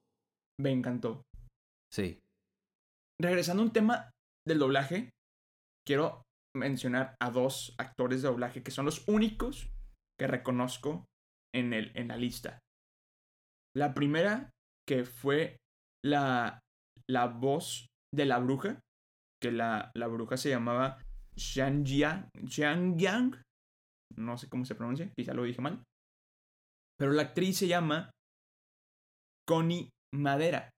Me 0.61 0.71
encantó. 0.71 1.23
Sí. 1.93 2.21
Regresando 3.21 3.63
a 3.63 3.67
un 3.67 3.73
tema 3.73 4.11
del 4.47 4.59
doblaje, 4.59 5.11
quiero 5.87 6.23
mencionar 6.57 7.15
a 7.21 7.31
dos 7.31 7.75
actores 7.79 8.23
de 8.23 8.29
doblaje 8.29 8.63
que 8.63 8.71
son 8.71 8.85
los 8.85 9.07
únicos 9.09 9.71
que 10.19 10.27
reconozco 10.27 11.05
en, 11.55 11.73
el, 11.73 11.93
en 11.97 12.09
la 12.09 12.17
lista. 12.17 12.59
La 13.77 13.95
primera, 13.95 14.51
que 14.87 15.05
fue 15.05 15.57
la, 16.05 16.61
la 17.09 17.27
voz 17.27 17.87
de 18.15 18.27
la 18.27 18.39
bruja, 18.39 18.81
que 19.43 19.51
la, 19.51 19.91
la 19.95 20.07
bruja 20.07 20.37
se 20.37 20.51
llamaba 20.51 21.03
Xiang 21.37 21.85
Jia- 21.85 22.29
Xiang 22.49 22.99
Yang, 22.99 23.43
no 24.17 24.37
sé 24.39 24.49
cómo 24.49 24.65
se 24.65 24.75
pronuncia, 24.75 25.11
quizá 25.17 25.35
lo 25.35 25.43
dije 25.45 25.61
mal, 25.61 25.83
pero 26.99 27.13
la 27.13 27.23
actriz 27.23 27.59
se 27.59 27.67
llama 27.69 28.11
Connie 29.47 29.91
Madera. 30.15 30.71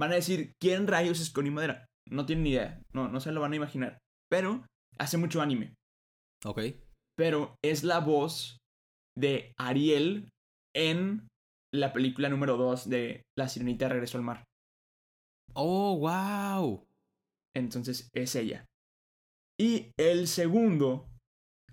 Van 0.00 0.12
a 0.12 0.16
decir, 0.16 0.52
¿quién 0.60 0.86
rayos 0.86 1.20
es 1.20 1.30
Connie 1.30 1.50
Madera? 1.50 1.86
No 2.10 2.26
tienen 2.26 2.44
ni 2.44 2.50
idea, 2.50 2.80
no, 2.94 3.08
no 3.08 3.20
se 3.20 3.32
lo 3.32 3.40
van 3.40 3.52
a 3.52 3.56
imaginar, 3.56 3.98
pero 4.30 4.64
hace 4.98 5.16
mucho 5.18 5.40
anime 5.40 5.74
Ok. 6.44 6.60
pero 7.16 7.54
es 7.64 7.84
la 7.84 8.00
voz 8.00 8.58
de 9.16 9.52
Ariel 9.58 10.28
en 10.74 11.28
la 11.74 11.92
película 11.92 12.28
número 12.28 12.56
2 12.56 12.88
de 12.88 13.22
La 13.38 13.48
Sirenita 13.48 13.88
Regresó 13.88 14.18
al 14.18 14.24
Mar. 14.24 14.44
Oh, 15.54 15.98
wow. 15.98 16.84
Entonces 17.54 18.08
es 18.14 18.34
ella. 18.36 18.64
Y 19.62 19.92
el 19.96 20.26
segundo 20.26 21.06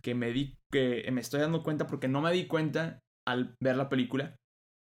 que 0.04 0.14
me 0.14 0.32
di 0.32 0.56
que 0.72 1.10
me 1.12 1.22
estoy 1.22 1.40
dando 1.42 1.64
cuenta 1.64 1.88
porque 1.88 2.08
no 2.08 2.22
me 2.22 2.32
di 2.32 2.46
cuenta 2.46 3.00
al 3.28 3.56
ver 3.60 3.76
la 3.78 3.90
película 3.90 4.36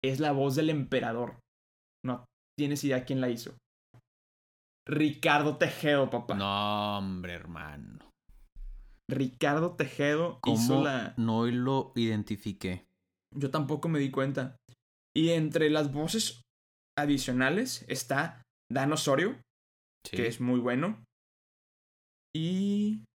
es 0.02 0.22
la 0.22 0.32
voz 0.32 0.56
del 0.56 0.70
emperador. 0.70 1.40
No 2.06 2.24
tienes 2.58 2.84
idea 2.86 3.04
quién 3.04 3.20
la 3.20 3.30
hizo. 3.30 3.54
Ricardo 4.88 5.58
Tejedo, 5.58 6.10
papá. 6.10 6.36
No, 6.36 6.98
hombre, 6.98 7.34
hermano. 7.34 8.00
Ricardo 9.12 9.76
Tejedo 9.76 10.40
hizo 10.46 10.74
¿Cómo 10.76 10.84
la 10.86 11.14
no 11.18 11.46
lo 11.48 11.92
identifiqué? 11.96 12.86
Yo 13.36 13.52
tampoco 13.52 13.90
me 13.90 14.00
di 14.00 14.10
cuenta. 14.10 14.56
Y 15.14 15.32
entre 15.32 15.70
las 15.70 15.92
voces 15.92 16.42
adicionales 16.98 17.84
está 17.90 18.42
Dan 18.72 18.94
Osorio, 18.94 19.36
Sí. 20.06 20.18
que 20.18 20.28
es 20.28 20.40
muy 20.40 20.60
bueno. 20.60 21.04
Y 22.36 23.06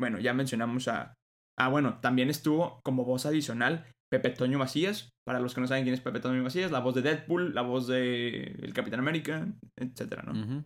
bueno, 0.00 0.18
ya 0.18 0.34
mencionamos 0.34 0.88
a... 0.88 1.14
Ah, 1.58 1.68
bueno, 1.68 2.00
también 2.00 2.28
estuvo 2.28 2.80
como 2.84 3.04
voz 3.04 3.24
adicional 3.24 3.86
Pepe 4.10 4.30
Toño 4.30 4.58
Macías. 4.58 5.10
Para 5.24 5.40
los 5.40 5.54
que 5.54 5.60
no 5.60 5.66
saben 5.66 5.84
quién 5.84 5.94
es 5.94 6.00
Pepe 6.00 6.20
Toño 6.20 6.42
Macías, 6.42 6.70
la 6.70 6.80
voz 6.80 6.94
de 6.94 7.02
Deadpool, 7.02 7.54
la 7.54 7.62
voz 7.62 7.86
de 7.86 8.42
El 8.62 8.74
Capitán 8.74 9.00
América, 9.00 9.46
etcétera, 9.78 10.22
¿no? 10.22 10.64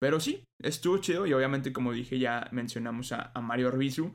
Pero 0.00 0.20
sí, 0.20 0.44
estuvo 0.62 0.98
chido 0.98 1.26
y 1.26 1.32
obviamente, 1.32 1.72
como 1.72 1.92
dije, 1.92 2.18
ya 2.18 2.48
mencionamos 2.52 3.12
a, 3.12 3.32
a 3.34 3.40
Mario 3.42 3.68
Arbizu, 3.68 4.14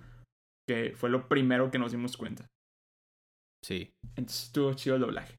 que 0.68 0.94
fue 0.96 1.12
lo 1.12 1.28
primero 1.28 1.70
que 1.70 1.78
nos 1.78 1.92
dimos 1.92 2.18
cuenta. 2.18 2.48
Sí. 3.64 3.92
Entonces 4.16 4.46
estuvo 4.46 4.74
chido 4.74 4.96
el 4.96 5.02
doblaje. 5.02 5.36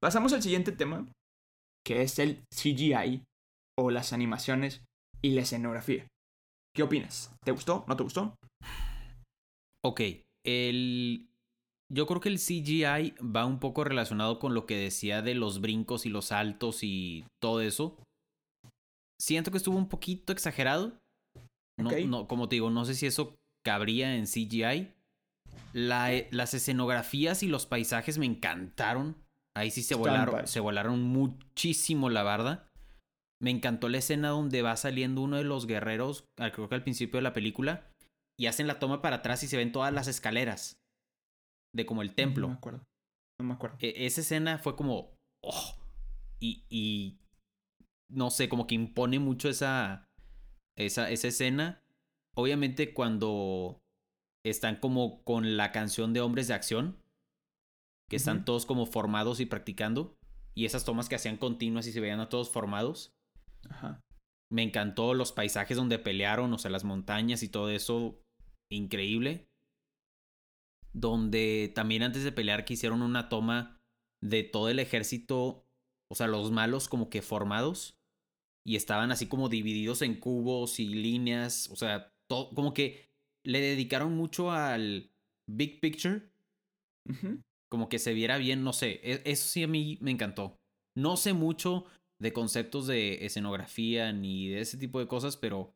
Pasamos 0.00 0.32
al 0.32 0.42
siguiente 0.42 0.70
tema, 0.70 1.08
que 1.84 2.02
es 2.02 2.18
el 2.20 2.44
CGI, 2.54 3.24
o 3.78 3.90
las 3.90 4.12
animaciones 4.12 4.84
y 5.22 5.32
la 5.32 5.42
escenografía. 5.42 6.06
¿Qué 6.78 6.84
opinas? 6.84 7.34
¿Te 7.44 7.50
gustó? 7.50 7.84
¿No 7.88 7.96
te 7.96 8.04
gustó? 8.04 8.36
Ok, 9.84 10.00
el... 10.46 11.28
Yo 11.92 12.06
creo 12.06 12.20
que 12.20 12.28
el 12.28 12.38
CGI 12.38 13.14
va 13.20 13.46
un 13.46 13.58
poco 13.58 13.82
relacionado 13.82 14.38
con 14.38 14.54
lo 14.54 14.64
que 14.64 14.76
decía 14.76 15.20
de 15.20 15.34
los 15.34 15.60
brincos 15.60 16.06
y 16.06 16.08
los 16.08 16.26
saltos 16.26 16.84
y 16.84 17.24
todo 17.42 17.62
eso. 17.62 17.96
Siento 19.20 19.50
que 19.50 19.56
estuvo 19.56 19.76
un 19.76 19.88
poquito 19.88 20.32
exagerado. 20.32 21.00
No, 21.80 21.90
Ok. 21.90 21.96
no, 22.06 22.28
como 22.28 22.48
te 22.48 22.54
digo, 22.54 22.70
no 22.70 22.84
sé 22.84 22.94
si 22.94 23.06
eso 23.06 23.34
cabría 23.66 24.14
en 24.14 24.28
CGI. 24.28 24.92
La- 25.72 26.12
eh, 26.14 26.28
las 26.30 26.54
escenografías 26.54 27.42
y 27.42 27.48
los 27.48 27.66
paisajes 27.66 28.18
me 28.18 28.26
encantaron. 28.26 29.16
Ahí 29.56 29.72
sí 29.72 29.82
se 29.82 29.96
volaron, 29.96 30.46
se 30.46 30.60
volaron 30.60 31.02
muchísimo 31.02 32.08
la 32.08 32.22
barda. 32.22 32.67
Me 33.40 33.50
encantó 33.50 33.88
la 33.88 33.98
escena 33.98 34.30
donde 34.30 34.62
va 34.62 34.76
saliendo 34.76 35.22
uno 35.22 35.36
de 35.36 35.44
los 35.44 35.66
guerreros, 35.66 36.24
creo 36.36 36.68
que 36.68 36.74
al 36.74 36.82
principio 36.82 37.18
de 37.18 37.22
la 37.22 37.32
película, 37.34 37.86
y 38.38 38.46
hacen 38.46 38.66
la 38.66 38.78
toma 38.78 39.00
para 39.02 39.16
atrás 39.16 39.42
y 39.42 39.48
se 39.48 39.56
ven 39.56 39.72
todas 39.72 39.92
las 39.92 40.08
escaleras 40.08 40.80
de 41.74 41.86
como 41.86 42.02
el 42.02 42.08
No 42.08 42.14
templo. 42.14 42.48
me 42.48 42.54
acuerdo. 42.54 42.84
No 43.40 43.46
me 43.46 43.54
acuerdo. 43.54 43.76
E- 43.80 44.06
esa 44.06 44.20
escena 44.22 44.58
fue 44.58 44.74
como, 44.74 45.14
oh, 45.44 45.74
y, 46.40 46.64
y 46.68 47.18
no 48.10 48.30
sé, 48.30 48.48
como 48.48 48.66
que 48.66 48.74
impone 48.74 49.18
mucho 49.18 49.48
esa, 49.48 50.08
esa, 50.76 51.10
esa 51.10 51.28
escena. 51.28 51.80
Obviamente 52.36 52.94
cuando 52.94 53.78
están 54.44 54.76
como 54.76 55.22
con 55.24 55.56
la 55.56 55.70
canción 55.72 56.12
de 56.12 56.20
Hombres 56.20 56.48
de 56.48 56.54
Acción, 56.54 56.96
que 58.08 58.16
están 58.16 58.44
todos 58.44 58.64
como 58.66 58.86
formados 58.86 59.38
y 59.40 59.46
practicando, 59.46 60.14
y 60.56 60.64
esas 60.64 60.84
tomas 60.84 61.08
que 61.08 61.14
hacían 61.16 61.36
continuas 61.36 61.86
y 61.86 61.92
se 61.92 62.00
veían 62.00 62.20
a 62.20 62.28
todos 62.28 62.50
formados. 62.50 63.12
Ajá. 63.68 64.00
Me 64.50 64.62
encantó 64.62 65.14
los 65.14 65.32
paisajes 65.32 65.76
donde 65.76 65.98
pelearon, 65.98 66.52
o 66.52 66.58
sea, 66.58 66.70
las 66.70 66.84
montañas 66.84 67.42
y 67.42 67.48
todo 67.48 67.70
eso, 67.70 68.18
increíble. 68.70 69.48
Donde 70.92 71.70
también 71.74 72.02
antes 72.02 72.24
de 72.24 72.32
pelear 72.32 72.64
que 72.64 72.74
hicieron 72.74 73.02
una 73.02 73.28
toma 73.28 73.78
de 74.22 74.42
todo 74.42 74.68
el 74.68 74.78
ejército, 74.78 75.66
o 76.10 76.14
sea, 76.14 76.26
los 76.26 76.50
malos 76.50 76.88
como 76.88 77.10
que 77.10 77.22
formados, 77.22 77.94
y 78.66 78.76
estaban 78.76 79.12
así 79.12 79.28
como 79.28 79.48
divididos 79.48 80.02
en 80.02 80.20
cubos 80.20 80.80
y 80.80 80.88
líneas, 80.88 81.70
o 81.70 81.76
sea, 81.76 82.12
todo, 82.28 82.50
como 82.54 82.74
que 82.74 83.08
le 83.46 83.60
dedicaron 83.60 84.16
mucho 84.16 84.52
al 84.52 85.10
big 85.48 85.80
picture, 85.80 86.30
como 87.70 87.88
que 87.88 87.98
se 87.98 88.14
viera 88.14 88.38
bien, 88.38 88.64
no 88.64 88.72
sé, 88.72 89.00
e- 89.02 89.22
eso 89.24 89.46
sí 89.48 89.62
a 89.62 89.68
mí 89.68 89.98
me 90.00 90.10
encantó. 90.10 90.56
No 90.96 91.16
sé 91.16 91.32
mucho 91.32 91.84
de 92.20 92.32
conceptos 92.32 92.86
de 92.86 93.24
escenografía 93.26 94.12
ni 94.12 94.48
de 94.48 94.60
ese 94.60 94.76
tipo 94.76 94.98
de 94.98 95.06
cosas, 95.06 95.36
pero 95.36 95.74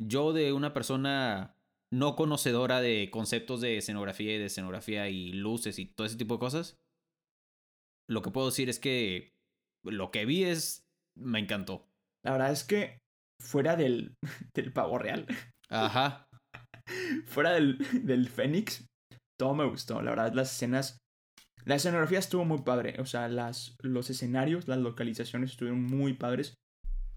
yo 0.00 0.32
de 0.32 0.52
una 0.52 0.72
persona 0.72 1.56
no 1.92 2.16
conocedora 2.16 2.80
de 2.80 3.10
conceptos 3.10 3.60
de 3.60 3.78
escenografía 3.78 4.34
y 4.34 4.38
de 4.38 4.46
escenografía 4.46 5.08
y 5.08 5.32
luces 5.32 5.78
y 5.78 5.86
todo 5.86 6.06
ese 6.06 6.16
tipo 6.16 6.34
de 6.34 6.40
cosas, 6.40 6.78
lo 8.08 8.22
que 8.22 8.30
puedo 8.30 8.46
decir 8.48 8.68
es 8.68 8.78
que 8.78 9.32
lo 9.84 10.10
que 10.10 10.24
vi 10.24 10.44
es 10.44 10.82
me 11.16 11.38
encantó. 11.38 11.86
La 12.24 12.32
verdad 12.32 12.52
es 12.52 12.64
que 12.64 12.98
fuera 13.40 13.76
del, 13.76 14.14
del 14.54 14.72
pavo 14.72 14.98
real, 14.98 15.26
Ajá. 15.68 16.26
fuera 17.26 17.52
del, 17.52 17.78
del 18.04 18.28
Fénix, 18.28 18.86
todo 19.38 19.54
me 19.54 19.64
gustó. 19.68 20.02
La 20.02 20.10
verdad, 20.10 20.32
las 20.34 20.52
escenas 20.52 20.98
La 21.64 21.74
escenografía 21.74 22.18
estuvo 22.18 22.44
muy 22.44 22.62
padre. 22.62 22.96
O 23.00 23.06
sea, 23.06 23.28
las, 23.28 23.76
los 23.82 24.10
escenarios, 24.10 24.68
las 24.68 24.78
localizaciones 24.78 25.50
estuvieron 25.50 25.82
muy 25.82 26.14
padres. 26.14 26.54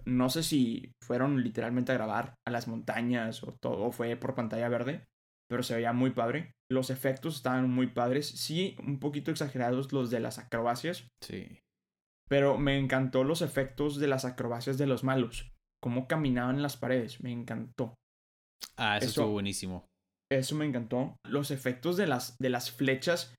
No 0.06 0.30
sé 0.30 0.44
si 0.44 0.92
fueron 1.02 1.44
literalmente 1.44 1.92
a 1.92 1.96
grabar 1.96 2.36
a 2.46 2.52
las 2.52 2.68
montañas 2.68 3.44
o 3.44 3.56
todo 3.62 3.92
fue 3.92 4.16
por 4.18 4.36
pantalla 4.36 4.68
verde, 4.68 5.06
pero 5.50 5.64
se 5.64 5.76
veía 5.76 5.94
muy 5.94 6.12
padre. 6.12 6.52
Los 6.70 6.90
efectos 6.90 7.38
estaban 7.38 7.70
muy 7.70 7.88
padres. 7.88 8.28
Sí, 8.28 8.76
un 8.86 9.00
poquito 9.00 9.32
exagerados 9.32 9.94
los 9.94 10.10
de 10.10 10.20
las 10.20 10.40
acrobacias. 10.40 11.08
Sí. 11.22 11.60
Pero 12.30 12.58
me 12.58 12.78
encantó 12.78 13.24
los 13.24 13.42
efectos 13.42 13.98
de 14.00 14.08
las 14.08 14.26
acrobacias 14.26 14.78
de 14.78 14.88
los 14.88 15.04
malos. 15.04 15.52
Cómo 15.82 16.08
caminaban 16.08 16.56
en 16.56 16.64
las 16.64 16.78
paredes. 16.78 17.22
Me 17.22 17.32
encantó. 17.32 17.94
Ah, 18.78 18.98
eso, 18.98 19.08
estuvo 19.08 19.28
buenísimo. 19.28 19.86
Eso 20.32 20.56
me 20.56 20.66
encantó. 20.66 21.16
Los 21.26 21.52
efectos 21.52 21.96
de 21.96 22.08
las, 22.08 22.36
de 22.40 22.50
las 22.50 22.72
flechas 22.72 23.36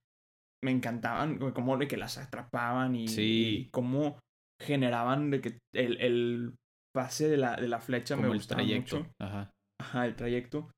me 0.65 0.71
encantaban. 0.71 1.39
Como 1.53 1.77
de 1.77 1.87
que 1.87 1.97
las 1.97 2.17
atrapaban 2.19 2.97
y, 2.97 3.07
sí. 3.07 3.69
cómo 3.71 4.19
generaban 4.61 5.31
de 5.31 5.41
que 5.41 5.59
el, 5.75 6.01
el 6.01 6.55
pase 6.95 7.29
de 7.29 7.37
la, 7.37 7.57
de 7.57 7.69
la 7.69 7.81
flecha 7.81 8.17
me 8.17 8.29
gustaba 8.29 8.63
el 8.63 8.69
trayecto. 8.69 8.99
mucho. 8.99 9.13
Ajá. 9.21 9.51
Ajá, 9.81 10.07
el 10.07 10.17
trayecto. 10.17 10.71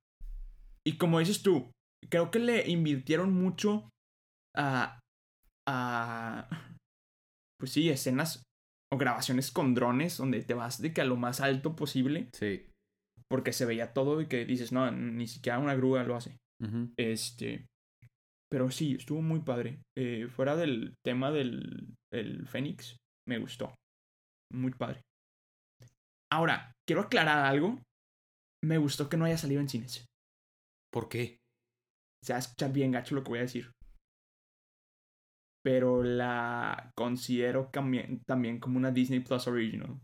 Y 0.85 0.96
como 0.99 1.20
dices 1.20 1.42
tú, 1.42 1.70
creo 2.11 2.31
que 2.31 2.40
le 2.40 2.68
invirtieron 2.68 3.33
mucho 3.33 3.88
a. 4.57 4.99
a. 5.68 6.49
Pues 7.59 7.72
sí, 7.72 7.88
escenas 7.88 8.42
o 8.92 8.99
grabaciones 8.99 9.51
con 9.51 9.75
drones 9.75 10.18
donde 10.18 10.42
te 10.42 10.55
vas 10.55 10.83
de 10.83 10.92
que 10.92 11.01
a 11.01 11.05
lo 11.05 11.16
más 11.16 11.40
alto 11.40 11.77
posible. 11.77 12.29
Sí. 12.33 12.66
Porque 13.31 13.53
se 13.53 13.64
veía 13.64 13.92
todo 13.92 14.20
y 14.20 14.27
que 14.27 14.44
dices, 14.44 14.72
no, 14.72 14.90
ni 14.90 15.27
siquiera 15.27 15.59
una 15.59 15.75
grúa 15.75 16.05
lo 16.05 16.16
hace. 16.16 16.37
Este. 16.96 17.66
Pero 18.51 18.71
sí, 18.71 18.95
estuvo 18.95 19.23
muy 19.23 19.41
padre. 19.41 19.81
Eh, 19.97 20.29
fuera 20.29 20.57
del 20.57 20.95
tema 21.05 21.31
del 21.31 21.95
el 22.13 22.47
Fénix, 22.47 22.97
me 23.29 23.39
gustó. 23.39 23.75
Muy 24.53 24.73
padre. 24.73 25.03
Ahora, 26.33 26.73
quiero 26.87 27.03
aclarar 27.03 27.45
algo. 27.45 27.81
Me 28.65 28.79
gustó 28.79 29.09
que 29.09 29.17
no 29.17 29.25
haya 29.25 29.39
salido 29.39 29.61
en 29.61 29.69
cines. 29.69 30.07
¿Por 30.93 31.09
qué? 31.09 31.39
Se 32.25 32.33
va 32.33 32.39
a 32.39 32.41
escuchar 32.41 32.73
bien 32.73 32.93
gacho 32.93 33.15
lo 33.15 33.23
que 33.23 33.31
voy 33.31 33.39
a 33.41 33.43
decir. 33.43 33.71
Pero 35.65 36.03
la 36.03 36.91
considero 36.97 37.71
también 37.73 38.61
como 38.61 38.79
una 38.79 38.93
Disney 38.93 39.21
Plus 39.21 39.49
Original. 39.49 39.99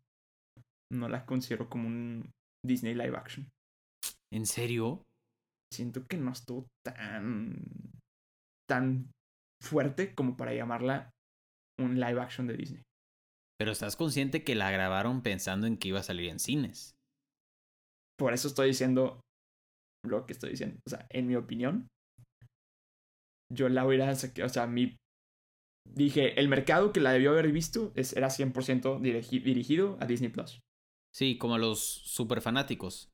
No 0.93 1.09
la 1.09 1.25
considero 1.25 1.69
como 1.69 1.87
un 1.87 2.31
Disney 2.65 2.95
Live 2.95 3.17
Action. 3.17 3.49
¿En 4.33 4.47
serio? 4.47 5.03
Siento 5.73 6.07
que 6.07 6.17
no 6.17 6.33
estuvo 6.33 6.67
tan. 6.85 7.57
Tan 8.68 9.11
fuerte 9.62 10.14
como 10.14 10.37
para 10.37 10.55
llamarla 10.55 11.11
un 11.81 12.01
live 12.01 12.20
action 12.20 12.46
de 12.46 12.57
Disney. 12.57 12.83
Pero 13.59 13.72
estás 13.72 13.96
consciente 13.96 14.44
que 14.44 14.55
la 14.55 14.70
grabaron 14.70 15.22
pensando 15.22 15.66
en 15.66 15.77
que 15.77 15.88
iba 15.88 16.01
a 16.01 16.05
salir 16.05 16.31
en 16.31 16.38
cines. 16.38 16.92
Por 18.18 18.33
eso 18.35 18.48
estoy 18.48 18.68
diciendo 18.68 19.20
lo 20.05 20.27
que 20.27 20.33
estoy 20.33 20.51
diciendo. 20.51 20.79
O 20.87 20.90
sea, 20.90 21.07
en 21.11 21.27
mi 21.27 21.37
opinión, 21.37 21.88
yo 23.53 23.68
la 23.68 23.87
hubiera 23.87 24.11
o 24.11 24.48
sea, 24.48 24.66
mi 24.66 24.96
dije, 25.88 26.40
el 26.40 26.48
mercado 26.48 26.92
que 26.92 27.01
la 27.01 27.12
debió 27.12 27.31
haber 27.31 27.51
visto 27.53 27.92
es, 27.94 28.16
era 28.16 28.29
100% 28.29 29.01
dirigido 29.01 29.98
a 30.01 30.07
Disney 30.07 30.31
Plus. 30.31 30.61
Sí, 31.14 31.38
como 31.38 31.55
a 31.55 31.59
los 31.59 31.81
super 31.81 32.40
fanáticos. 32.40 33.11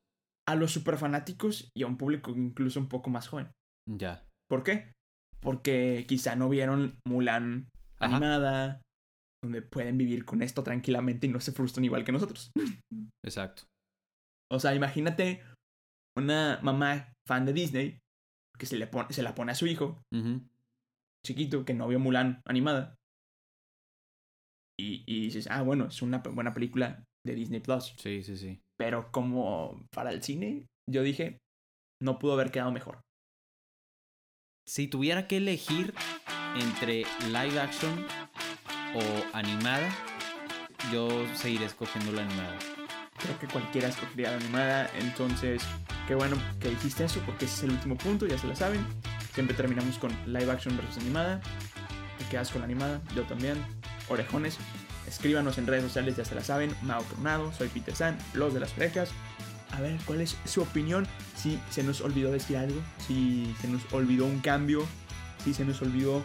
A 0.46 0.54
los 0.54 0.72
super 0.72 0.96
fanáticos 0.96 1.70
y 1.76 1.82
a 1.82 1.87
un 1.87 1.98
público 1.98 2.30
incluso 2.30 2.80
un 2.80 2.88
poco 2.88 3.11
más 3.11 3.28
joven. 3.28 3.50
Ya. 3.87 4.26
¿Por 4.48 4.62
qué? 4.62 4.92
Porque 5.40 6.05
quizá 6.09 6.37
no 6.37 6.48
vieron 6.48 6.98
Mulan 7.07 7.68
animada, 7.98 8.83
donde 9.42 9.62
pueden 9.62 9.98
vivir 9.98 10.24
con 10.24 10.42
esto 10.42 10.62
tranquilamente 10.62 11.27
y 11.27 11.31
no 11.31 11.40
se 11.40 11.53
frustran 11.53 11.85
igual 11.85 12.05
que 12.05 12.12
nosotros. 12.12 12.51
Exacto. 13.24 13.64
O 14.51 14.59
sea, 14.59 14.74
imagínate 14.74 15.42
una 16.16 16.59
mamá 16.62 17.12
fan 17.27 17.44
de 17.44 17.53
Disney 17.53 17.98
que 18.59 18.66
se, 18.66 18.77
le 18.77 18.87
pone, 18.87 19.12
se 19.12 19.22
la 19.22 19.35
pone 19.35 19.53
a 19.53 19.55
su 19.55 19.66
hijo, 19.66 20.03
chiquito, 21.24 21.64
que 21.64 21.74
no 21.74 21.87
vio 21.87 22.01
Mulan 22.01 22.40
animada. 22.44 22.96
Y, 24.81 25.05
y 25.07 25.22
dices, 25.22 25.48
ah, 25.51 25.62
bueno, 25.62 25.87
es 25.87 26.03
una 26.03 26.18
buena 26.18 26.55
película 26.55 27.05
de 27.27 27.35
Disney 27.35 27.61
Plus. 27.61 27.94
Sí, 27.98 28.22
sí, 28.22 28.37
sí. 28.37 28.61
Pero 28.79 29.11
como 29.12 29.87
para 29.92 30.11
el 30.11 30.22
cine, 30.22 30.66
yo 30.90 31.03
dije, 31.03 31.38
no 32.03 32.18
pudo 32.18 32.35
haber 32.35 32.51
quedado 32.51 32.72
mejor. 32.72 33.01
Si 34.68 34.87
tuviera 34.87 35.26
que 35.26 35.38
elegir 35.38 35.94
entre 36.61 37.07
live 37.31 37.59
action 37.59 38.07
o 38.94 39.00
animada, 39.33 39.88
yo 40.92 41.09
seguiré 41.35 41.64
escogiendo 41.64 42.12
la 42.12 42.20
animada. 42.20 42.59
Creo 43.16 43.38
que 43.38 43.46
cualquiera 43.46 43.88
escogería 43.88 44.31
la 44.33 44.37
animada, 44.37 44.90
entonces 45.00 45.62
qué 46.07 46.14
bueno 46.14 46.37
que 46.61 46.68
dijiste 46.68 47.04
eso 47.07 47.18
porque 47.24 47.46
ese 47.46 47.54
es 47.54 47.62
el 47.62 47.70
último 47.70 47.96
punto, 47.96 48.26
ya 48.26 48.37
se 48.37 48.46
lo 48.46 48.54
saben. 48.54 48.85
Siempre 49.33 49.57
terminamos 49.57 49.96
con 49.96 50.12
live 50.26 50.52
action 50.52 50.76
versus 50.76 50.98
animada. 50.98 51.40
Te 52.18 52.26
quedas 52.26 52.50
con 52.50 52.61
la 52.61 52.66
animada, 52.66 53.00
yo 53.16 53.22
también. 53.22 53.57
Orejones, 54.11 54.59
escríbanos 55.09 55.57
en 55.57 55.66
redes 55.66 55.85
sociales, 55.85 56.14
ya 56.14 56.26
se 56.26 56.35
la 56.35 56.44
saben. 56.44 56.76
Mao 56.83 57.02
Tornado, 57.04 57.54
soy 57.54 57.68
Peter 57.68 57.96
San, 57.96 58.18
los 58.35 58.52
de 58.52 58.61
las 58.61 58.76
orejas. 58.76 59.12
A 59.72 59.81
ver, 59.81 59.98
¿cuál 60.07 60.20
es 60.20 60.37
su 60.44 60.62
opinión? 60.62 61.07
Si 61.37 61.61
se 61.70 61.83
nos 61.83 62.00
olvidó 62.00 62.31
decir 62.33 62.57
algo, 62.57 62.81
si 63.07 63.54
se 63.61 63.68
nos 63.68 63.83
olvidó 63.92 64.24
un 64.24 64.40
cambio, 64.40 64.85
si 65.44 65.54
se 65.54 65.64
nos 65.64 65.83
olvidó 65.83 66.22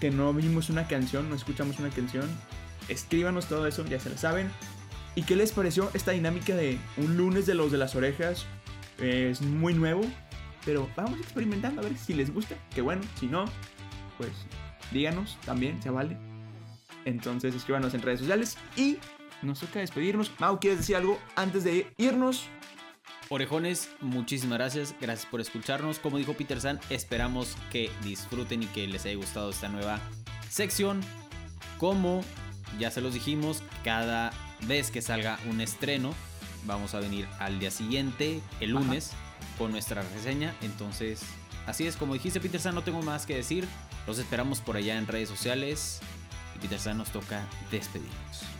que 0.00 0.10
no 0.10 0.32
vimos 0.32 0.70
una 0.70 0.86
canción, 0.86 1.28
no 1.28 1.36
escuchamos 1.36 1.78
una 1.78 1.90
canción, 1.90 2.28
escríbanos 2.88 3.46
todo 3.46 3.66
eso, 3.66 3.84
ya 3.86 4.00
se 4.00 4.10
lo 4.10 4.18
saben. 4.18 4.50
¿Y 5.14 5.22
qué 5.22 5.36
les 5.36 5.52
pareció 5.52 5.90
esta 5.94 6.12
dinámica 6.12 6.54
de 6.54 6.78
un 6.96 7.16
lunes 7.16 7.46
de 7.46 7.54
los 7.54 7.72
de 7.72 7.78
las 7.78 7.94
orejas? 7.94 8.46
Es 8.98 9.42
muy 9.42 9.74
nuevo, 9.74 10.02
pero 10.64 10.88
vamos 10.96 11.18
experimentando 11.20 11.80
a 11.80 11.84
ver 11.84 11.96
si 11.96 12.14
les 12.14 12.32
gusta. 12.32 12.56
Que 12.74 12.80
bueno, 12.80 13.02
si 13.18 13.26
no, 13.26 13.44
pues 14.18 14.30
díganos 14.92 15.38
también, 15.44 15.82
se 15.82 15.90
vale. 15.90 16.16
Entonces 17.04 17.54
escríbanos 17.54 17.94
en 17.94 18.02
redes 18.02 18.20
sociales 18.20 18.56
y 18.76 18.98
nos 19.42 19.60
toca 19.60 19.80
despedirnos. 19.80 20.32
Mau, 20.38 20.60
¿quieres 20.60 20.80
decir 20.80 20.96
algo 20.96 21.18
antes 21.36 21.64
de 21.64 21.92
irnos? 21.96 22.44
Orejones, 23.32 23.88
muchísimas 24.00 24.58
gracias. 24.58 24.92
Gracias 25.00 25.30
por 25.30 25.40
escucharnos. 25.40 26.00
Como 26.00 26.18
dijo 26.18 26.34
Peter 26.34 26.60
San, 26.60 26.80
esperamos 26.90 27.56
que 27.70 27.88
disfruten 28.02 28.64
y 28.64 28.66
que 28.66 28.88
les 28.88 29.04
haya 29.04 29.14
gustado 29.14 29.50
esta 29.50 29.68
nueva 29.68 30.00
sección. 30.48 31.00
Como 31.78 32.24
ya 32.80 32.90
se 32.90 33.00
los 33.00 33.14
dijimos, 33.14 33.62
cada 33.84 34.32
vez 34.66 34.90
que 34.90 35.00
salga 35.00 35.38
un 35.48 35.60
estreno, 35.60 36.12
vamos 36.64 36.94
a 36.94 36.98
venir 36.98 37.28
al 37.38 37.60
día 37.60 37.70
siguiente, 37.70 38.40
el 38.58 38.70
lunes, 38.70 39.12
con 39.58 39.70
nuestra 39.70 40.02
reseña. 40.02 40.52
Entonces, 40.60 41.22
así 41.66 41.86
es, 41.86 41.94
como 41.94 42.14
dijiste 42.14 42.40
Peter 42.40 42.60
San, 42.60 42.74
no 42.74 42.82
tengo 42.82 43.00
más 43.00 43.26
que 43.26 43.36
decir. 43.36 43.68
Los 44.08 44.18
esperamos 44.18 44.60
por 44.60 44.76
allá 44.76 44.98
en 44.98 45.06
redes 45.06 45.28
sociales. 45.28 46.00
Y 46.56 46.58
Peter 46.58 46.80
San 46.80 46.98
nos 46.98 47.10
toca 47.10 47.46
despedirnos. 47.70 48.59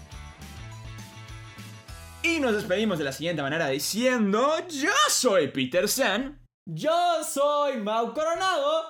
Y 2.22 2.38
nos 2.38 2.54
despedimos 2.54 2.98
de 2.98 3.04
la 3.04 3.12
siguiente 3.12 3.42
manera 3.42 3.68
diciendo, 3.68 4.54
yo 4.68 4.92
soy 5.08 5.48
Peter 5.48 5.88
San. 5.88 6.46
Yo 6.66 7.24
soy 7.24 7.78
Mau 7.78 8.12
Coronado. 8.12 8.84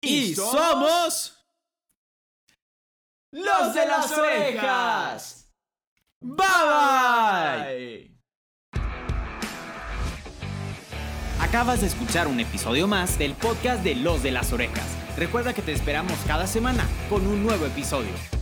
Y, 0.00 0.34
somos... 0.34 1.38
Los 3.32 3.74
de 3.74 3.86
las 3.86 4.12
orejas. 4.12 5.50
Bye 6.20 6.46
bye. 6.70 8.12
Acabas 11.40 11.80
de 11.80 11.86
escuchar 11.86 12.28
un 12.28 12.38
episodio 12.40 12.86
más 12.86 13.18
del 13.18 13.34
podcast 13.34 13.82
de 13.82 13.94
Los 13.94 14.22
de 14.22 14.30
las 14.30 14.52
orejas. 14.52 14.86
Recuerda 15.16 15.54
que 15.54 15.62
te 15.62 15.72
esperamos 15.72 16.12
cada 16.26 16.46
semana 16.46 16.86
con 17.08 17.26
un 17.26 17.42
nuevo 17.42 17.66
episodio. 17.66 18.41